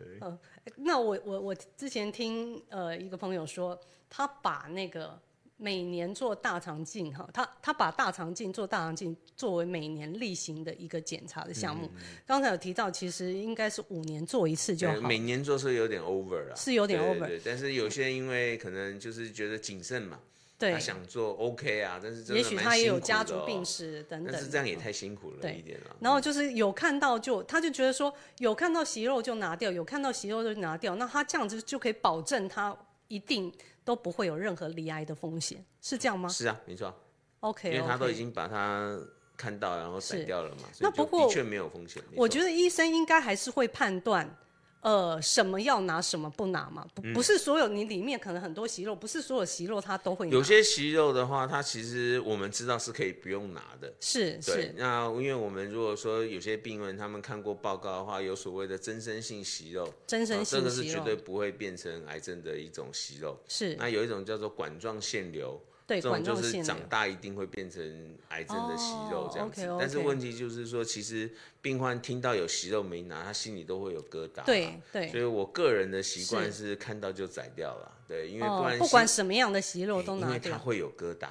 [0.76, 5.18] 那我我我之前听呃一个朋友说，他把那个
[5.62, 11.88] 每年做大肠镜哈，他他把大肠镜做大肠镜作为每年例行的一个检查的项目。
[12.26, 20.18] 刚才有提到，其实应该是五年做一次就好，呃每年做是有点 over 了，是有点 over 对对但是有些人因为可能就是觉得谨慎嘛，
[20.58, 20.72] 对。
[20.72, 25.96] 他，想做 OK 啊，但是也许他也有家族病史等等但是这样也太辛苦了一点了。
[26.00, 33.52] 然后就是有看到就，他就觉得说有看到息肉就拿掉，有看到息肉就拿掉，那他这样子就可以保证他一定
[33.84, 36.94] 都不会有任何离癌的风险，是这样吗是啊，没错
[37.40, 38.96] ，？OK，因为他都已经把它
[39.36, 42.02] 看到，然后甩掉了嘛，那不过的确没有风险。
[42.14, 44.36] 我觉得医生应该还是会判断，
[44.82, 46.84] 呃，什么要拿，什么不拿嘛。
[46.92, 50.32] 不，不是所有你里面可能很多息肉，不是所有息肉它都会拿。
[50.32, 53.92] 有些息肉的话，它其实我们知道是可以不用拿的。
[54.00, 63.38] 是是，那因为我们如果说有些病人他们看过报告的话，有所谓的增生性息肉，增生性息肉个是绝对不会变成癌症的一种息肉。
[63.46, 66.62] 是那有一种叫做管状腺瘤，对管这种就是。
[66.62, 67.82] 长大一定会变成
[68.28, 69.66] 癌症的息肉哦这样子。
[69.80, 74.44] 但是问题就是说，其实病患听到有息肉没拿，他心里都会有疙瘩。
[74.44, 80.34] 对对所以我个人的习惯是是看到就宰掉了，对，因为不哦，不管什么样的息肉都拿掉。
[80.34, 81.28] 为他会有疙瘩。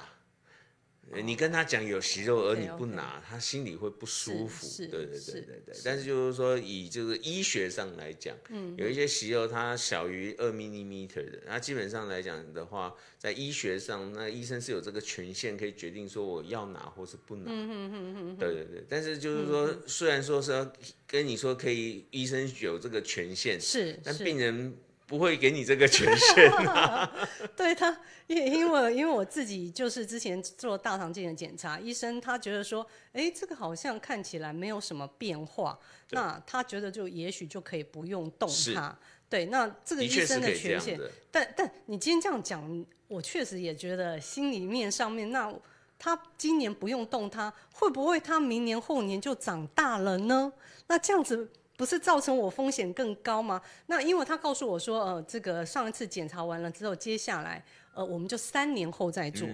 [1.12, 4.66] 呃你跟他讲有息肉，而你不拿，他心里会不舒服。
[4.66, 5.74] 是对对是对对对。
[5.84, 17.44] 但是就是说，以就是医学上来讲，嗯有一些息肉它小于二 millimeter 的，那基本上来讲的话，在医学上，那医生是有这个权限可以决定说我要拿或是不拿。
[17.46, 18.36] 嗯嗯嗯嗯。
[18.36, 18.84] 对对对。
[18.88, 20.72] 但是就是说，嗯虽然说是要
[21.06, 24.74] 跟你说可以，医生有这个权限，是但病人
[25.12, 26.50] 不会给你这个权限。
[27.54, 27.94] 对他，
[28.28, 35.78] 因因为因为我自己就是之前做大肠镜的检查，医生他觉得说，哎，这个好像看起来没有什么变化，
[36.12, 38.98] 那他觉得就也许就可以不用动它。
[39.28, 45.52] 对，那这个医生可以这样权限，但但你今天这样讲，我确实也觉得心里面上面，那
[45.98, 50.50] 他今年不用动它，会不会他明年后年就长大了呢？
[50.86, 53.60] 那这样子不是造成我风险更高吗？
[53.86, 59.48] 那因为他告诉我说，呃，这个上一次检查完了之后，接下来呃我们就三年后再做。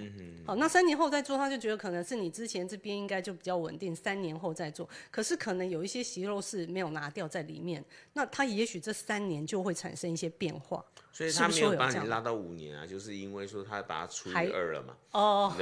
[0.46, 4.88] 好，那三年后再做，他就觉得可能是你之前这边应该就比较稳定，三年后再做。
[5.10, 10.84] 可是可能有一些息肉是没有拿掉在里面，那他也许这三年就会产生一些变化。
[11.10, 14.96] 所以他没有把你拉到五年啊，就是因为说他把它除以二了嘛。
[15.10, 15.52] 哦，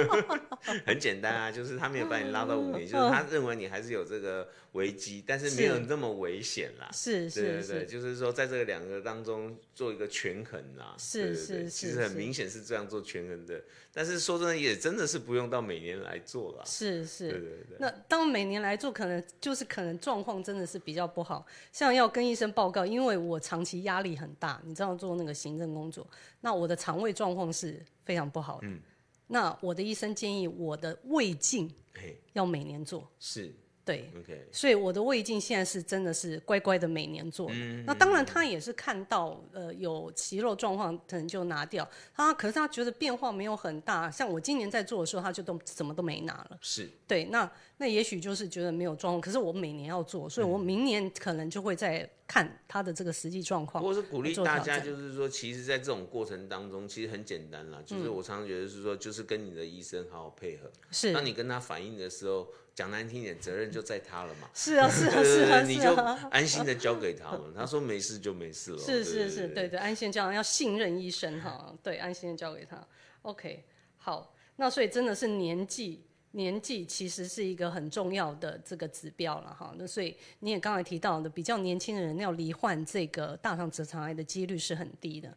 [0.86, 6.88] 很简单啊，就是他没有把你拉到五嗯年， 就是他认为你还是有这个危机，但是没有那么危险啦。
[6.94, 10.94] 是是是，就是说在这个两个当中做一个权衡啦。
[10.98, 16.62] 是是其实很明显是这样做权衡的，但是说真的也真的是不用到每年来做啦。
[16.64, 17.30] 是对是。
[17.30, 17.76] 对对对。
[17.78, 26.06] 那当每年来做，可能就是可能状况真的是比较不好，像要跟医生报告，因为我长期压力很大，你知道做那个行政工作，
[26.40, 28.66] 那我的肠胃状况是非常不好的。
[28.68, 28.80] 嗯
[29.28, 33.52] 那我的医生建议我的胃镜嘿，要每年做，是
[33.86, 37.48] 对，OK，所以我的胃镜现在是真的是乖乖的每年做。
[37.52, 41.88] 嗯那当然他也是看到呃有息肉状况，可能就拿掉。
[42.12, 46.58] 他可是他觉得变化没有很大，像我今年在做的时候，他就都什么都没拿了。
[46.60, 53.84] 是对，那那也许就是觉得没有状况，可是我每年要做，所以我明年可能就会再看他的这个实际状况。
[53.84, 57.78] 我是鼓励大家，就是说，其实，在这种过程当中，其实很简单啦。
[57.80, 60.68] 嗯就是我常常觉得是说，就是跟你的医生好好配合。
[60.90, 64.50] 是当你跟他反映的时候，讲难听点，责任就在他了嘛。
[64.52, 65.94] 是啊 是啊是啊你就
[66.30, 67.40] 安心的交给他们。
[67.56, 68.78] 他说没事就没事了。
[68.78, 72.86] 是是是，对对，安心这样要信任医生哈，对，安心的交给他。
[73.22, 73.64] OK，
[73.96, 76.04] 好，那所以真的是年纪。
[76.32, 85.34] 年纪其实是一个很重要的这个指标了哈，那所以你也刚才提到的，比较年轻的人要罹患这个大肠直肠癌的几率是很低的。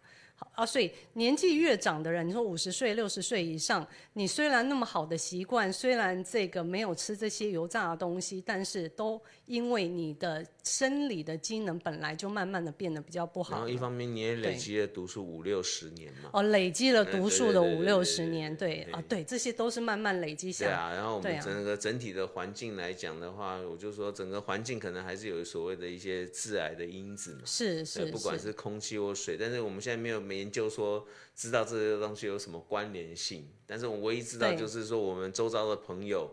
[0.51, 13.55] 啊，所以年纪越长的人，你说五十岁、六十岁以上，你虽然那么好的习惯，虽然这个没有吃这些油炸的东西，但是都因为你的生理的机能本来就慢慢的变得比较不好。
[13.55, 16.29] 然后一方面你也累积了读书五六十年嘛。
[16.33, 20.71] 哦，累积了读书的五六十年，对对啊，对，这些都是慢慢累积下来。
[20.71, 27.41] 对啊，然后我们整个整体的环境来讲的话，我就说整个环境可能还是有所谓的一些致癌的因子嘛。
[27.45, 31.03] 是是不管是空气或水，但是我们现在没有没研究说
[31.35, 33.49] 知道这些东西有什么关联性。
[33.65, 36.29] 但是我唯一知道就是说，我们周遭的朋友，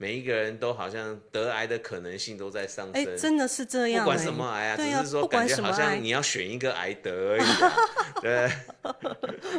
[0.00, 3.16] 每一个人都好像得癌的可能性都在上哎，升。
[3.18, 7.76] 真的是这样、不管哎什么癌啊，对啊，只是说感觉好像，你要选一个癌得而已、啊，
[8.22, 8.50] 对。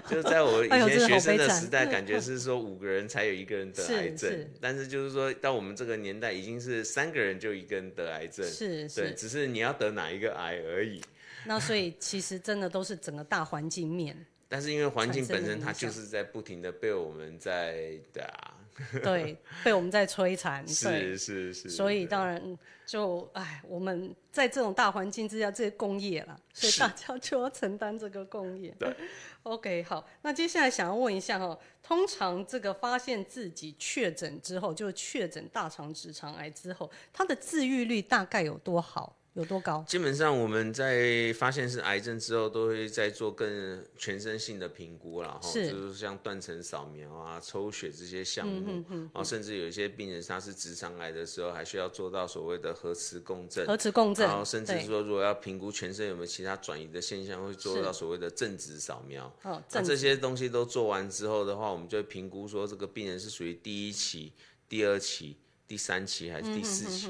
[0.10, 4.32] 就是在我以前学生的时代，感觉是说五个人才有一个人得癌症。
[4.32, 9.12] 是，但是就是说到我们这个年代，已经是三个人就一个人得癌症，是对，是。
[9.14, 11.00] 只是你要得哪一个癌而已。
[11.46, 18.51] 那所以其实真的都是整个大环境面， 但是因为环境本身它就是在不停的被我们在打，
[19.04, 20.74] 对，被我们在摧残，对。
[20.74, 28.76] 是，是是，所以当然就哎，我们在这种大环境之下，这些工业啦，所以大家就要承担这个工业。
[28.80, 28.94] 对，
[29.44, 39.84] OK，好，那接下来想要问一下哈，通常这个发现自己确诊之后，就确诊大肠直肠癌之后，它的治愈率大概有多好，有多高？
[39.88, 53.66] 基本上我们在发现是癌症之后，都会再做更全身性的评估啦，然后就是像断层扫描啊、抽血这些项目，嗯哦，甚至有一些病人他是直肠癌的时候，还需要做到所谓的核磁共振。
[53.66, 59.26] 核磁共振然后，甚至，说，如果要评估全身有没有其他转移的现象，会做到所谓的正子扫描。
[59.44, 64.34] 哦，那正这些东西都做完之后的话，我们就会评估说这个病人是属于第一期、
[64.68, 65.38] 第二期、
[65.72, 67.10] 第三期还是第四期。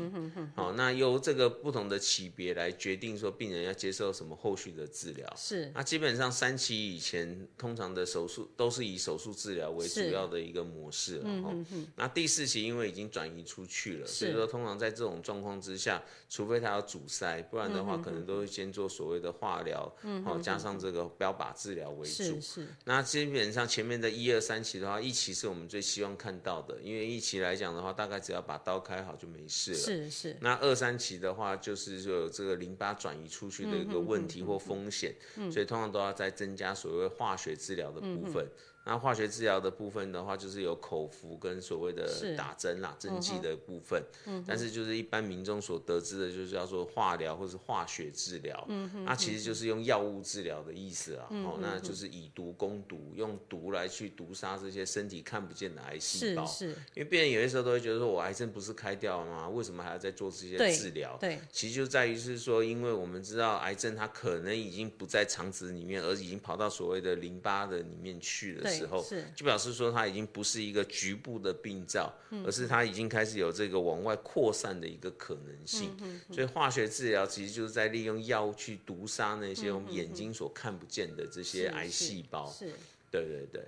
[0.53, 5.27] 好，那由这个不同的级别来决定说病人要接受什么后续的治疗。
[5.35, 11.23] 是那基本上三期以前，通常的手术都是以手术治疗为主要的一个模式了。
[11.25, 15.99] 嗯那第四期因为已经转移出去了，所以说通常在这种状况之下，
[16.29, 19.91] 除非他要阻塞，不然的话可能都会先做所谓的化疗，
[20.23, 22.41] 好加上这个标靶治疗为主是。
[22.41, 29.77] 是，那基本上前面的一二三期的话，一期是我们最希望看到的，因为一期来讲的话，大概只要把刀开好就没事了。
[29.77, 35.15] 是是，那二三期的话，就是说有这个淋巴转移出去的一个问题或风险，
[35.51, 38.47] 所以通常都要再增加所谓化学治疗的部分。
[38.83, 44.03] 那化学治疗的部分的话，就是有口服跟所谓的打针啦、针剂的部分。
[44.47, 48.67] 但是就是一般民众所得知的，就是叫做化疗或是化学治疗。
[49.05, 51.27] 那其实就是用药物治疗的意思啊。
[51.29, 56.45] 哦，那就是以毒攻毒，用毒来去毒杀这些身体看不见的癌细胞。
[56.45, 59.47] 是是，因为病人有些时候都会觉得说，我癌症不是开掉了吗？
[59.49, 61.15] 为什么还要再做这些治疗？
[61.19, 75.95] 对，其实就在于是说，因为我们知道癌症它可能已经不在肠子里面，而已经跑到所谓的淋巴的里面去的对时候，是就表示说它已经不是一个局部的病灶，嗯而是它已经开始有这个往外扩散的一个可能性。
[76.01, 82.49] 嗯所以化学治疗其实就是在利用药物去毒杀那嗯些我们眼睛所看不见的这些癌细胞。
[82.49, 82.73] 是。
[83.11, 83.63] 对对对。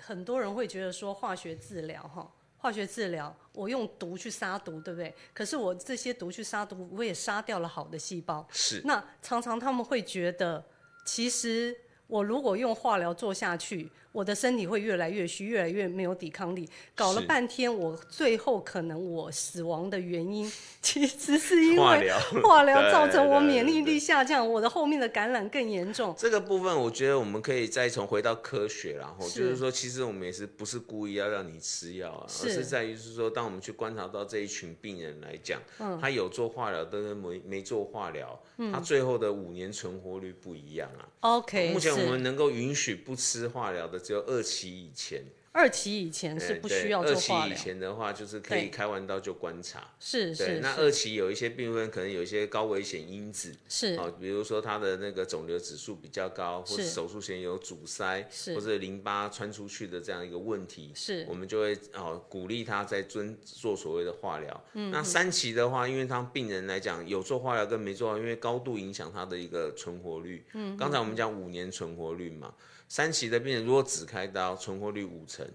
[0.00, 5.12] 很多人会觉得说化学治疗哈，化学治疗我用毒去杀毒，对不对？
[5.34, 8.46] 可是我这些毒去杀毒，我也杀掉了好的细胞。
[8.52, 10.64] 是那常常他们会觉得，
[11.04, 16.66] 其实我如果用化疗做下去，我的身体会越来越虚，越来越没有抵抗力。
[16.94, 20.50] 搞了半天，我最后可能我死亡的原因，
[20.80, 26.14] 其实是因为化疗 化疗造成我免疫力下降，我的后面的感染更严重。
[26.16, 38.40] 这个部分，我觉得我们可以再从回到科学，然后就是说，其实我们也是不是故意要让你吃药啊，是而是在于是说，当我们去观察到这一群病人来讲，嗯他有做化疗的跟没没做化疗，
[38.72, 41.06] 他最后的五年存活率不一样啊。
[41.20, 49.90] OK，目前我们能够允许不吃化疗的只有二期以前，二期以前是不需要做二期以前的话，就是可以开完刀就观察。
[49.98, 53.96] 是，是是那二期有一些病份可能有一些高危险因子，是。
[53.96, 56.90] 哦，比如说他的那个肿瘤指数比较高，或者是。
[56.90, 58.54] 手术前有阻塞，是。
[58.54, 61.26] 或者淋巴穿出去的这样一个问题，是。
[61.28, 64.64] 我们就会哦鼓励他在遵做所谓的化疗。
[64.74, 70.44] 嗯那三期的话，因为他病人来讲有做化疗跟没做因为高度影响他的一个存活率。
[70.52, 72.54] 嗯，刚才我们讲五年存活率嘛，
[72.88, 75.46] 三期的病人如果只开刀，存活率五成。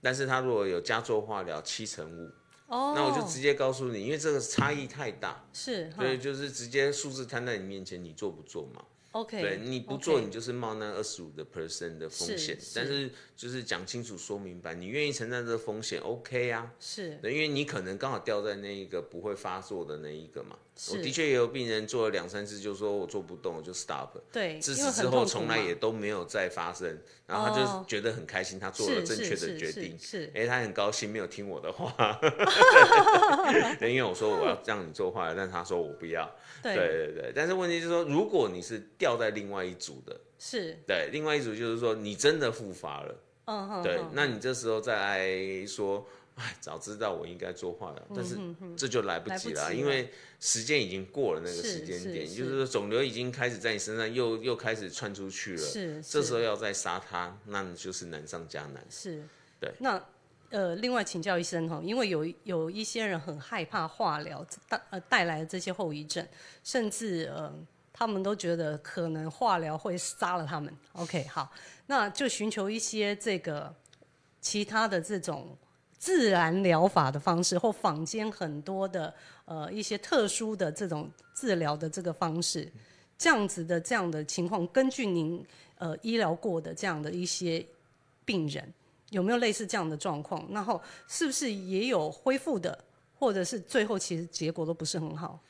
[0.00, 2.30] 但是他如果有加做化疗，七成五，
[2.68, 8.84] 哦，那我就直接告诉你，因为这个差异太大，是所以就是直接数字摊在你面前，你做不做嘛？
[9.12, 12.72] OK，对，你不做，你就是冒那二十五的 percent 的风险是。
[12.74, 16.70] 但是就是讲清楚、说明白，你愿意承担这个风险，OK 啊。
[16.78, 20.56] 是对，因为你可能刚好掉在那一个不会发作的那一个嘛。
[20.80, 24.10] 是我的确也有病人做了两三次，就说我做不动，我就 stop。
[24.30, 26.96] 对，自此之后，从来也都没有再发生。
[27.26, 29.98] 然后他哦就觉得很开心，他做了正确的决定。
[29.98, 31.92] 是哎，他很高兴，没有听我的话。
[33.80, 36.30] 对，因为我说我要让你做坏了，但他说我不要。
[36.62, 40.76] 对对对对，但是问题是说，如果你是掉在另外一组的，是。
[40.86, 43.14] 对，另外一组就是说你真的复发了，
[43.46, 48.36] 嗯哼对，那你这时候再来说，哎，早知道我应该做化疗，但是
[48.76, 52.50] 这就来不及了，来不及了因为时间已经过了那个时间点，就是。
[52.50, 58.84] 说肿瘤已经开始在你身上又又开始窜出去了，是这时候要再杀它，那你就是难上加难。
[58.90, 59.22] 是，
[59.60, 59.72] 对。
[59.80, 60.00] 那
[60.50, 66.26] 呃，另外请教医生哈，因为有有一些人很害怕化疗带呃带来的这些后遗症，
[66.64, 67.52] 甚至呃，
[67.98, 70.72] 他们都觉得可能化疗会杀了他们。
[70.92, 71.50] OK，好，
[71.86, 73.74] 那就寻求一些这个
[74.40, 75.48] 其他的这种
[75.98, 79.12] 自然疗法的方式，或坊间很多的
[79.46, 82.70] 呃一些特殊的这种治疗的这个方式，
[83.18, 85.44] 这样子的这样的情况，根据您
[85.78, 87.66] 呃医疗过的这样的一些
[88.24, 88.72] 病人，
[89.10, 90.46] 有没有类似这样的状况？
[90.52, 92.78] 然后是不是也有恢复的，
[93.18, 95.40] 或者是最后其实结果都不是很好？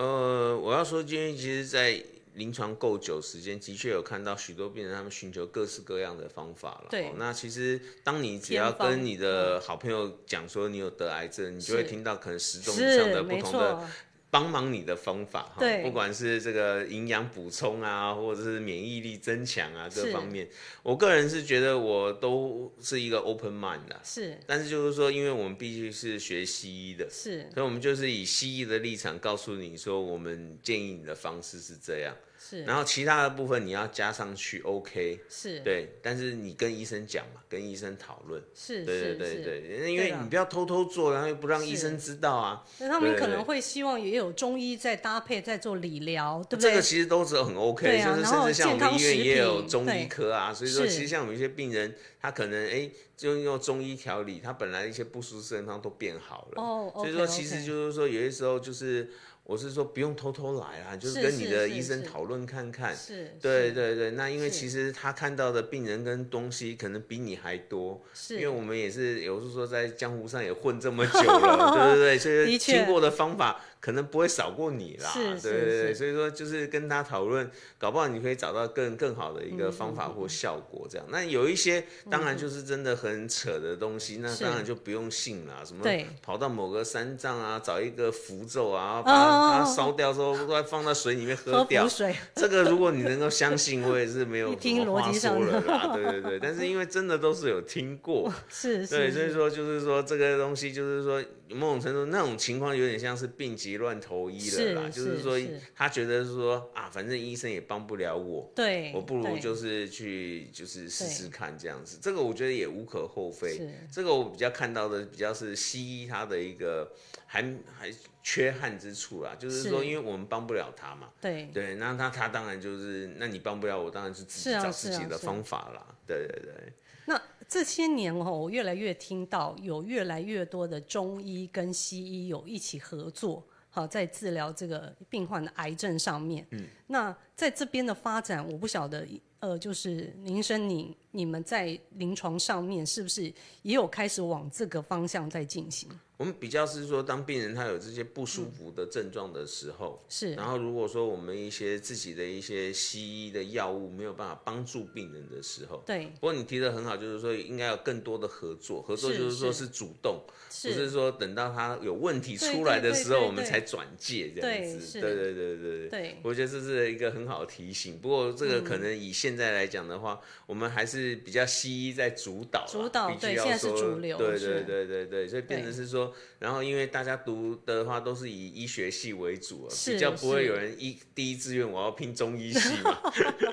[0.00, 6.86] 呃，我要说，今天其实，在临床够久时间，的确有看到许多病人他们寻求各式各样的方法了。
[6.88, 13.88] 对哦那其实当你只要跟你的好朋友讲说你有得癌症，你就会听到可能十种以上的不同的错，
[14.30, 20.48] 帮忙你的方法哈，不管是这个营养补充啊，或者是免疫力增强啊各方面，
[20.84, 24.00] 我个人是觉得我都是一个 open mind 的。
[24.04, 24.38] 是。
[24.46, 27.48] 但是就是说，因为我们必须是学西医的，是。
[27.52, 32.14] 所以我们就是以西医的立场告诉你说，我们建议你的方式是这样，
[32.50, 32.64] 是。
[32.64, 35.60] 然后其他的部分你要加上去，OK，是。
[35.60, 46.70] 对，但是你跟医生讲嘛，跟医生讨论，是对对对对，因为你不要偷偷做，然后又不让医生知道啊，那他们可能会希望也有中医在搭配在做理疗，对不对？
[46.70, 56.62] 这个其实都是很 OK，、就是甚至像我们医院也有中医科啊，所以说其实像有一些病人，他可能哎就用中医调理，他本来一些不舒适的地方都变好了。
[56.62, 59.10] 哦所以说其实就是说有些时候就是
[59.50, 62.94] 我是说不用偷偷来啊，就是跟你的医生讨论看看。
[62.94, 81.06] 是，是对对对，那因为其实他看到的病人跟东西可能比你还多，是，因为我们也是有时候说在江湖上也混这么久了， 对对对，所以的确听过的方法可能不会少过你啦，是是对对对，所以说就是跟他讨论，搞不好你可以找到更更好的一嗯个方法或效果这样。
[81.10, 86.06] 那有一些当然就是真的很扯的东西，那当然就不用信啦，什么对。
[86.22, 91.88] 跑到某个山藏啊，找一个符咒啊，把哦它烧掉之后，再放到水里面喝掉。
[92.36, 96.38] 这个如果你能够相信，我也是没有 什听逻辑上了啦，对对对。
[96.42, 108.50] 但是因为真的都是有听过，是对，是，对所以说就是说这个东西就是说某种程度那种情况有点像是病急乱投医了啦，是就是说是他觉得是说啊，反正医生也帮不了我。
[108.54, 113.70] 对，我不如就是去就是试对试看这样子，这个我觉得也无可厚非是。
[113.92, 116.92] 这个我比较看到的比较是西医他的一个
[117.26, 117.42] 还
[117.78, 117.92] 还
[118.22, 125.86] 缺憾之处啦，就是说因为我们帮不了他嘛，对对，那他他当然就是，那你帮不了我，当然是自己找自己的方法啦。
[126.06, 126.72] 对对对，
[127.06, 136.46] 那这些年哦，我越来越听到有越来越多的中医跟西医有一起合作，好在治疗这个病患的癌症上面。
[136.50, 143.32] 嗯，那在这边的发展，我不晓得，呃，就是林医生你你们在临床上面是不是
[143.62, 145.88] 也有开始往这个方向在进行？
[146.18, 150.34] 我们比较是说，当病人他有这些不舒服的症状的时候，是。
[150.34, 159.64] 然后如果说我们一些自己的一些西医的药物没有办法帮助病人的时候，对，不过你提的很好，就是说应该有更多的合作，合作就是说是。
[159.64, 160.90] 是主动，不是是。
[160.90, 165.00] 说等到他有问题出来的时候我们才转介这样子。
[165.00, 165.88] 对对对对对对。
[165.88, 167.98] 对，我觉得这是一个很好好提醒。
[167.98, 174.64] 不过这个可能以现在来讲的话，我们还是比较西医在主导，主导对现在是主流对是。
[174.64, 182.98] 对对对对，所以变成是说，然后因为大家读的话都是以医学系为主、啊，比较不会有人一第一志愿我要拼中医系嘛，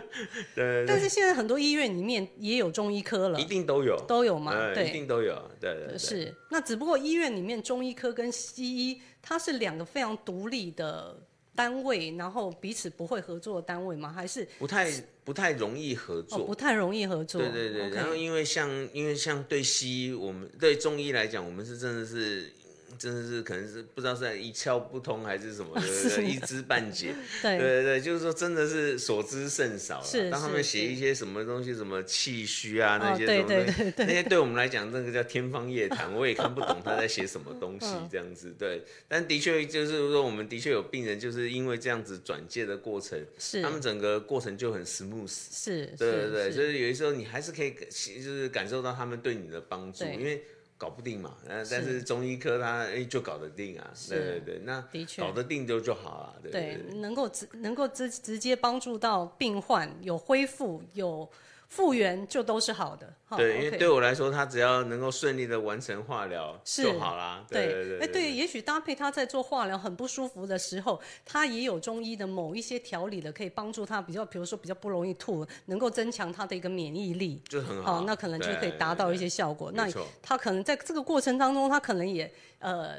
[0.55, 3.39] 对但是现在很多医院里面也有中医科了。
[3.39, 4.73] 一，定都有，都有嘛？
[4.73, 4.89] 对。
[4.89, 6.33] 一，定都有，对对对，是。
[6.49, 11.26] 那只不过医院里面中医科跟西医，它是两个非常独立的
[11.57, 14.13] 单位，然后彼此不会合作的单位吗？
[14.13, 14.91] 还是不太
[15.23, 16.45] 不太容易合哦作。
[16.45, 17.41] 不太容易合作？
[17.41, 22.51] 对对对然后因为像因为像对西医，我们对中医来讲，我们是真的是。
[22.97, 26.15] 真的是可能是不知道是在一窍不通还是什么， 对对？
[26.15, 27.57] 对，一知半解， 对。
[27.57, 33.73] 对对对，就是说真的是所知甚少了是当他们是是写一些什么东西，什么气虚啊那些什么东西，对？
[33.73, 34.05] 对对。
[34.05, 38.07] 那些对我们来讲，那个叫天方夜谭，我也看不懂 他在写什么东西嗯。
[38.11, 38.53] 这样子。
[38.57, 43.61] 对，但的确就是说，我们的确有病人就是因为这样子转介的过程，是。
[43.61, 45.27] 他们整个过程就很 smooth。
[45.51, 46.53] 是，对对对，是。
[46.53, 50.43] 所以有的时候你还是可以感就是感受到他们对你的帮助，因为
[50.77, 55.21] 搞不定嘛，那，但是中医科他哎就搞得定啊，对对对，那的确。
[55.21, 56.75] 搞得定就就好了，对对。
[56.75, 61.27] 对，能够直能够直直接帮助到病患有恢复有
[61.69, 63.13] 复原，就都是好的。
[63.27, 77.41] 哈对，因为对我来说，他只要能够顺利的完成化疗是就好啦，对对对，哎，对，也许搭配他在做化疗很不舒服的时候，他也有中医的某一些调理的，可以帮助他比较，比如说比较不容易吐，能够增强他的一个免疫力。
[77.49, 79.69] 就很好，好，那可能就可以达到一些效果。
[79.73, 79.85] 那
[80.21, 82.95] 他可能在这个过程当中，他可能也呃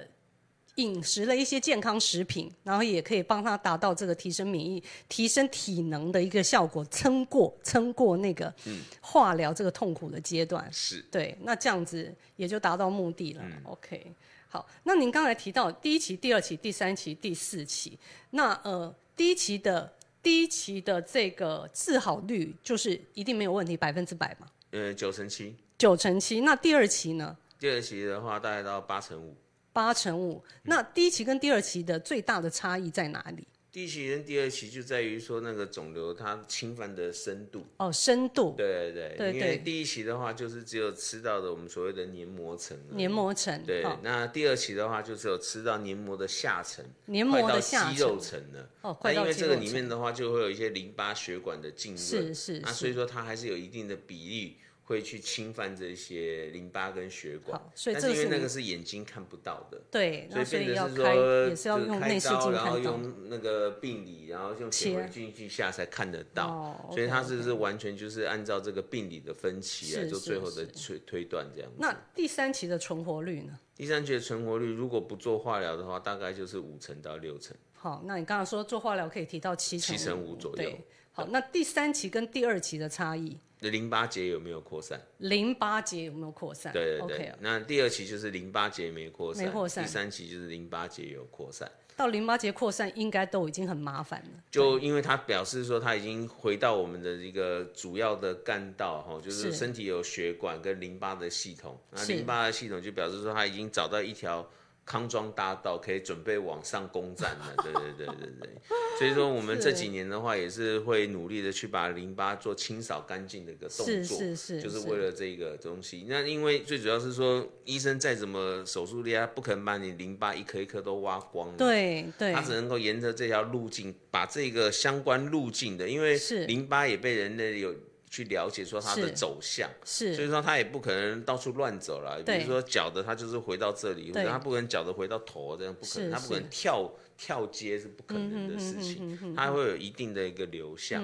[0.78, 10.68] 饮食了一些健康食品，然后也可以帮他达到这个提升免疫、提升体能的一个效果，撑过撑过那个嗯化疗这个痛苦的阶段。
[10.72, 13.44] 是对，那这样子也就达到目的了。
[13.64, 14.12] OK，
[14.48, 17.98] 好，嗯那您刚才提到第一期、第二期、第三期、第四期，
[18.30, 26.40] 那呃，第一期的第一期的这个治好率就是一定没有问题，百分之百嘛，呃九成七，九成七。
[26.42, 27.36] 那第二期呢？
[27.58, 29.34] 第二期的话大概到八成五。
[29.78, 30.42] 八成五。
[30.64, 33.46] 那第一期跟第二期的最大的差异在哪里？
[33.70, 48.70] 第一期跟第二期就在于说那个肿瘤它侵犯的深度，哦，深度、对对对因为第一期的话就是只有吃到的我们所谓的黏膜层，黏膜层，对哦，那第二期的话就只有吃到黏膜的下层，黏膜的下肌肉层，层了。
[48.80, 52.92] 哦，快到因为这个里面的话，就会有一些淋巴血管的浸润，是是那所以。
[52.92, 54.56] 说它还是有一定的比例
[54.88, 62.78] 会去侵犯这些淋巴跟血管好，所以是你是因为那个是眼睛看不到的，对，所以变成是说也是要用内视刀然后。
[62.78, 66.46] 用那个病理，然后用显微切镜去下才看得到。
[66.46, 71.76] 哦所以它是是完全就是按照这个病理的分期来做最后的推推断这样子。
[71.78, 73.58] 那第三期的存活率呢？
[73.76, 77.54] 第三期的存活率如果不做化疗的话，大概就是五成到六成。
[77.74, 80.80] 好，那你刚刚说做化疗可以提到七成七成五左右对，
[81.18, 85.02] 好，那第三期跟第二期的差异，那淋巴结有没有扩散？
[85.18, 86.72] 淋巴结有没有扩散？
[86.72, 91.68] 对对对那第二期就是淋巴结没扩散，没扩散第三期就是淋巴结有扩散。
[91.96, 94.44] 到淋巴结扩散应该都已经很麻烦了。
[94.48, 104.48] 就因为它表示说它已经回到我们的一个主要的干道哈，就是是身体有血管跟淋巴的系统，那淋巴的系统就表示说它已经找到一条
[104.88, 107.54] 康庄大道，可以准备往上攻占了。
[107.62, 108.50] 对对对对对，
[108.98, 114.18] 所以说我们这几年的话也是会努力的去把淋巴做清扫干净的一个动作。
[114.18, 116.06] 是是，就是为了这个东西。
[116.08, 121.54] 那因为最主要是说，医生再怎么手术厉害，不可能把你淋巴一颗一颗都挖光了。
[121.58, 127.74] 对对他只能够沿着这条路径，把这个相关路径的，因为是淋巴也被人类有
[128.10, 132.22] 去了解说它的走向，是所以是说它也不可能到处乱走了。
[132.24, 141.02] 比如说脚的，它就是回到这里，或者它不可能脚的回到头，这样不可能，是它不可能跳跳街是不可能的事情，它会有一定的一个流向。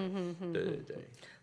[0.53, 0.97] 对对对。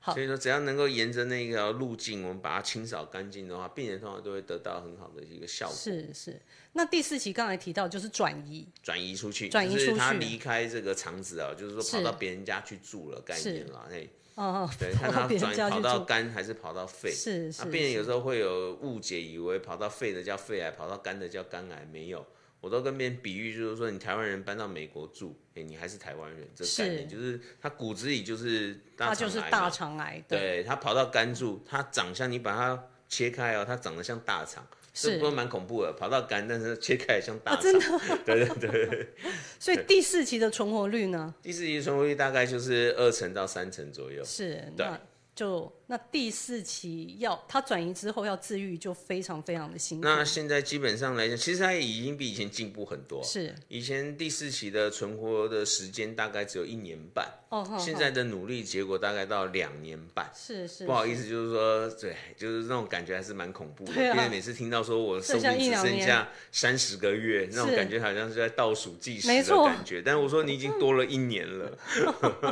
[0.03, 5.75] 好所以说，只要能够沿着那条路径，我们把它清扫干净的话，病人通常都会得到很好的一个效果。
[5.75, 6.41] 是是。
[6.73, 13.87] 那第四期刚才提到就是转移，转移出去，转移就是出去他离开这个厂子啊，就是说是跑到别人家去住了概念啦。
[13.91, 14.07] 哎，
[14.41, 17.11] 哦，对，看他转跑到肝还是跑到肺。
[17.11, 22.25] 是是病人有时候会有误解，以为跑到肺的叫肺癌，跑到肝的叫肝癌，没有。
[22.59, 35.93] 我都跟别人比喻，就是说你台湾人搬到美国住，哎，你还是台湾人，这个概念就是他骨子里就是大肠癌嘛就是大肠癌，对，对他跑到肝住，他长相你把它切开哦，它长得像大肠，这是不是蛮恐怖的？
[35.93, 38.17] 跑到肝，但是切开也像大肠，啊真的。
[38.25, 39.07] 对对对对。
[39.59, 41.33] 所以第四期的存活率呢？
[41.41, 44.23] 第四期存活率大概就是二成到三成左右。
[44.25, 44.99] 是，对那
[45.33, 50.07] 就那第四期要他转移之后要治愈就非常非常的辛苦。
[50.07, 53.21] 那现在基本上来讲，其实他已经比以前进步很多。
[53.21, 60.31] 是以前第四期的存活的时间大概只有一年半，哦，现在的努力结果大概到两年半。
[60.33, 63.91] 是是不好意思，就是说，对，就是那种感觉还是蛮恐怖的。
[63.91, 70.01] 对啊因为每次听到说我寿命只剩下三十个月，那种感觉好像是在倒数计时的没错感觉。
[70.01, 71.77] 但是我说你已经多了一年了，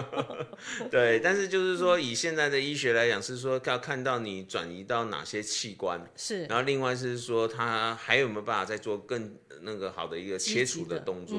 [0.91, 1.21] 对。
[1.21, 11.37] 但是就是说，以现在的医学来讲，是说要看到你转移到哪些器官，是然后另外是说它还有没有办法再做更那个好的一个切除的动作，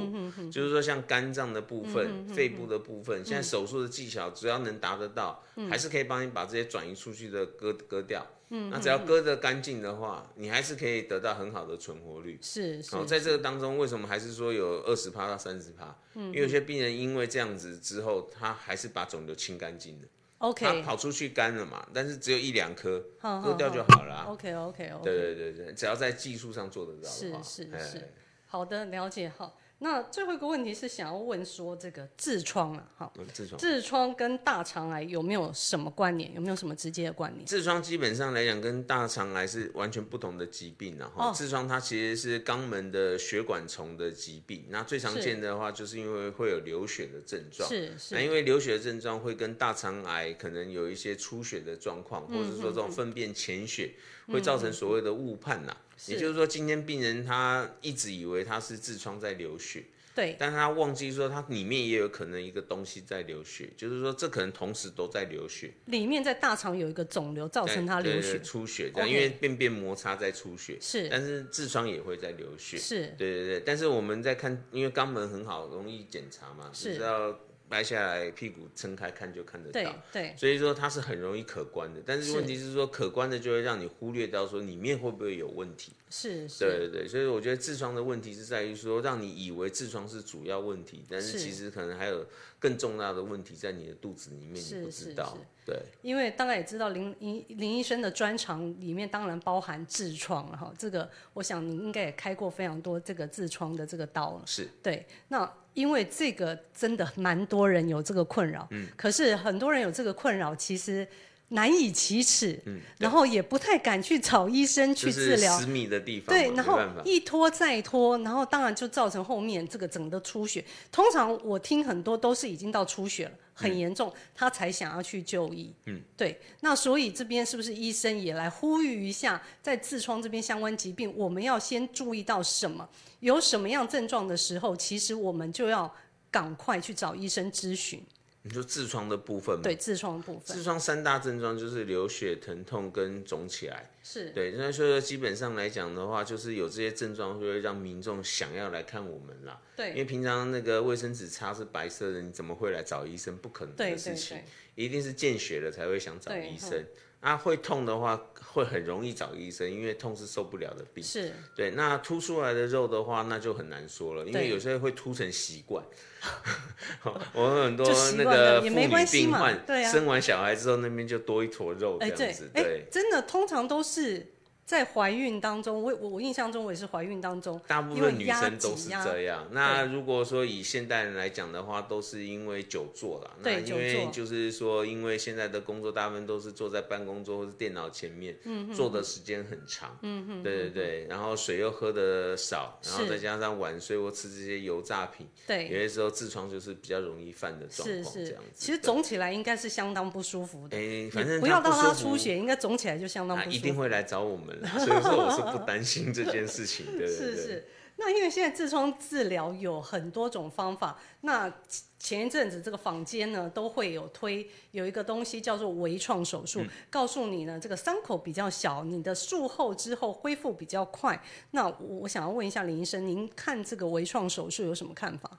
[0.50, 8.26] 就是说像肝脏的部分、肺部的部分，现在手术的技巧只要能达得到，还是可以帮你把这些转移出去的割割掉。
[8.48, 12.36] 那只要割得干净的话，你还是可以得到很好的存活率。
[12.42, 15.96] 是是好，在这个当中，为什么还是说有二十趴到三十趴？
[16.14, 20.08] 因为有些病人因为这样子之后，他还是把肿瘤清干净了，
[20.40, 24.24] 他 OK 跑出去干了嘛，但是只有一两颗，好割掉就好了啊。
[24.28, 28.08] OK OK OK，对对对对，只要在技术上做得到的话，哎是是是
[28.46, 29.58] 好的了解好。
[29.82, 33.58] 那最后一个问题是想要问说这个痔疮啊，好，嗯痔疮。
[33.58, 36.34] 痔疮跟大肠癌有没有什么关联？
[36.34, 37.46] 有没有什么直接的关联？
[37.46, 47.66] 痔疮基本上来讲，跟大肠癌是完全不同的疾病然后哦痔疮它其实是肛门的血管虫的疾病，那最常是见的话，就是因为会有流血的症状。
[47.66, 53.94] 是是那因为流血的症状会跟大肠癌可能有一些出血的状况，嗯或者说这种粪便潜血，
[54.28, 55.74] 会造成所谓的误判呐。
[56.06, 59.84] 也就是说，今天病人他一直以为他是痔疮在流血，
[60.14, 60.34] 对。
[60.38, 71.08] 但他忘记说他里面也有可能一个东西在流血，就是说这可能同时都在流血，里面在大肠有一个肿瘤造成它对对对流血，出血这样因为便便摩擦在出血，是。
[71.08, 73.14] 但是痔疮也会在流血，是。
[73.18, 76.94] 对对对，但是我们在看，因为肛门很好，容易检查嘛，是。
[76.96, 77.38] 要
[77.70, 79.94] 掰下来，屁股撑开看就看得到。
[80.12, 85.92] 对所以说它是很容易可观的，但是是问题是说可观的就会让你忽略掉说里面会不会有问题。
[86.12, 92.26] 是是对对对，所以我觉得痔疮的问题是在于说，让你以为痔疮是主要问题，但是是其实可能还有
[92.58, 95.46] 更重大的问题在你的肚子里面，是你不知道是是。
[95.66, 104.42] 对，因为大概也知道林林林医生的专长里面当然包含痔疮了哈，这个我想你应该也开过非常多这个痔疮的这个刀了。
[104.44, 105.48] 是对，那
[105.80, 111.08] 因为这个真的蛮多人有这个困扰，嗯，可是很多人有这个困扰，其实
[111.50, 116.80] 难以启齿，嗯，然后也不太敢去找医生去治疗，私密的地方嘛，对，然后。
[117.04, 120.64] 一拖再拖，然后当然就造成后面这个整个出血。
[120.92, 125.74] 通常我听很多都是已经到出血了，很严重，他才想要去就医。
[125.86, 126.40] 嗯，对。
[126.60, 132.88] 那所以这边是不是医生也来呼吁一下，在痔疮这边相关疾病，我们要先注意到什么？
[133.20, 135.92] 有什么样症状的时候，其实我们就要
[136.30, 138.00] 赶快去找医生咨询。
[138.42, 143.90] 你说痔疮的部分吗，对，痔疮部分痔疮三大症状就是流血、疼痛跟肿起来。
[144.02, 149.60] 是对，那所以说基本上来讲的话，就是有这些症状，就会让民众想要来看我们啦。
[149.76, 153.36] 因为平常那个卫生纸擦是白色的，你怎么会来找医生？
[153.36, 156.82] 不可能对对的事情，对，一定是见血了才会想找对医生。
[157.20, 158.18] 啊，会痛的话
[158.52, 161.04] 会很容易找医生，因为痛是受不了的病。
[161.04, 165.84] 是对，那凸出来的肉的话，那就很难说了，因为有些会凸成习惯。
[167.32, 174.26] 我们很多那个妇女病患，对啊生完小孩之后那边就多一坨肉这样子，，哎对，，真的，通常都是
[174.70, 179.44] 在怀孕当中，我我我印象中我也是怀孕当中，大部分女生都是这样。
[179.50, 183.32] 那如果说以现代人来讲的话，都是因为久坐啦。
[183.38, 189.98] 那对因为就是说，因为现在的工作大部分都是坐在办公桌或者电脑前面，嗯坐的时间很长。
[190.02, 191.06] 嗯嗯，对对对。
[191.08, 198.64] 然后水又喝的少，然后再加上晚睡或吃这些油炸品，对有，些时候痔疮就是比较容易犯的状况这样，子。
[198.64, 203.56] 其实肿起来应该是相当不舒服的，哎，反正不要到它出血，应该肿起来就相当啊，不舒服。
[203.56, 204.70] 一定会来找我们啦。
[204.78, 207.16] 所以说我是不担心这件事情， 对对对。
[207.16, 211.52] 是是，那因为现在痔疮治疗有很多种方法，那
[211.98, 221.22] 前一阵子这个坊间呢都会有推有一个东西叫做微创手嗯术，告诉你呢这个伤口比较小，你的术后之后恢复比较快。
[221.50, 225.30] 那我我想要问一下林医生，您看这个微创手术有什么看法？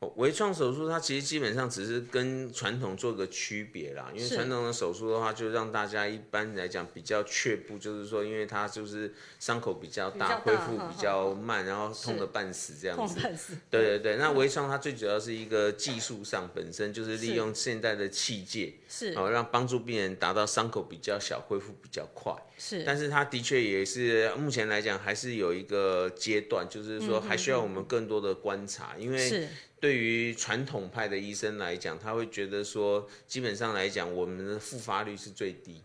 [0.00, 13.14] 哦微创手术它其实基本上只是跟传统做个区别啦，因为传统的手术的话，就让大家一般来讲比较却步，就是说，因为它就是伤口比较大，恢复比较慢，然后痛得半死这样子。
[13.14, 13.54] 痛半死。
[13.70, 22.34] 对对对，那微创它最主要是一个技术上本身就是利用现代的器械，是哦，让帮助病人达到伤口比较小，恢复比较快。
[22.58, 35.82] 是，但是它的确也是目前来讲还是有一个阶段，就是说还需要我们更多的观察，因为是对于传统派的医生来讲，他会觉得说，基本上来讲，我们的复发率是最低。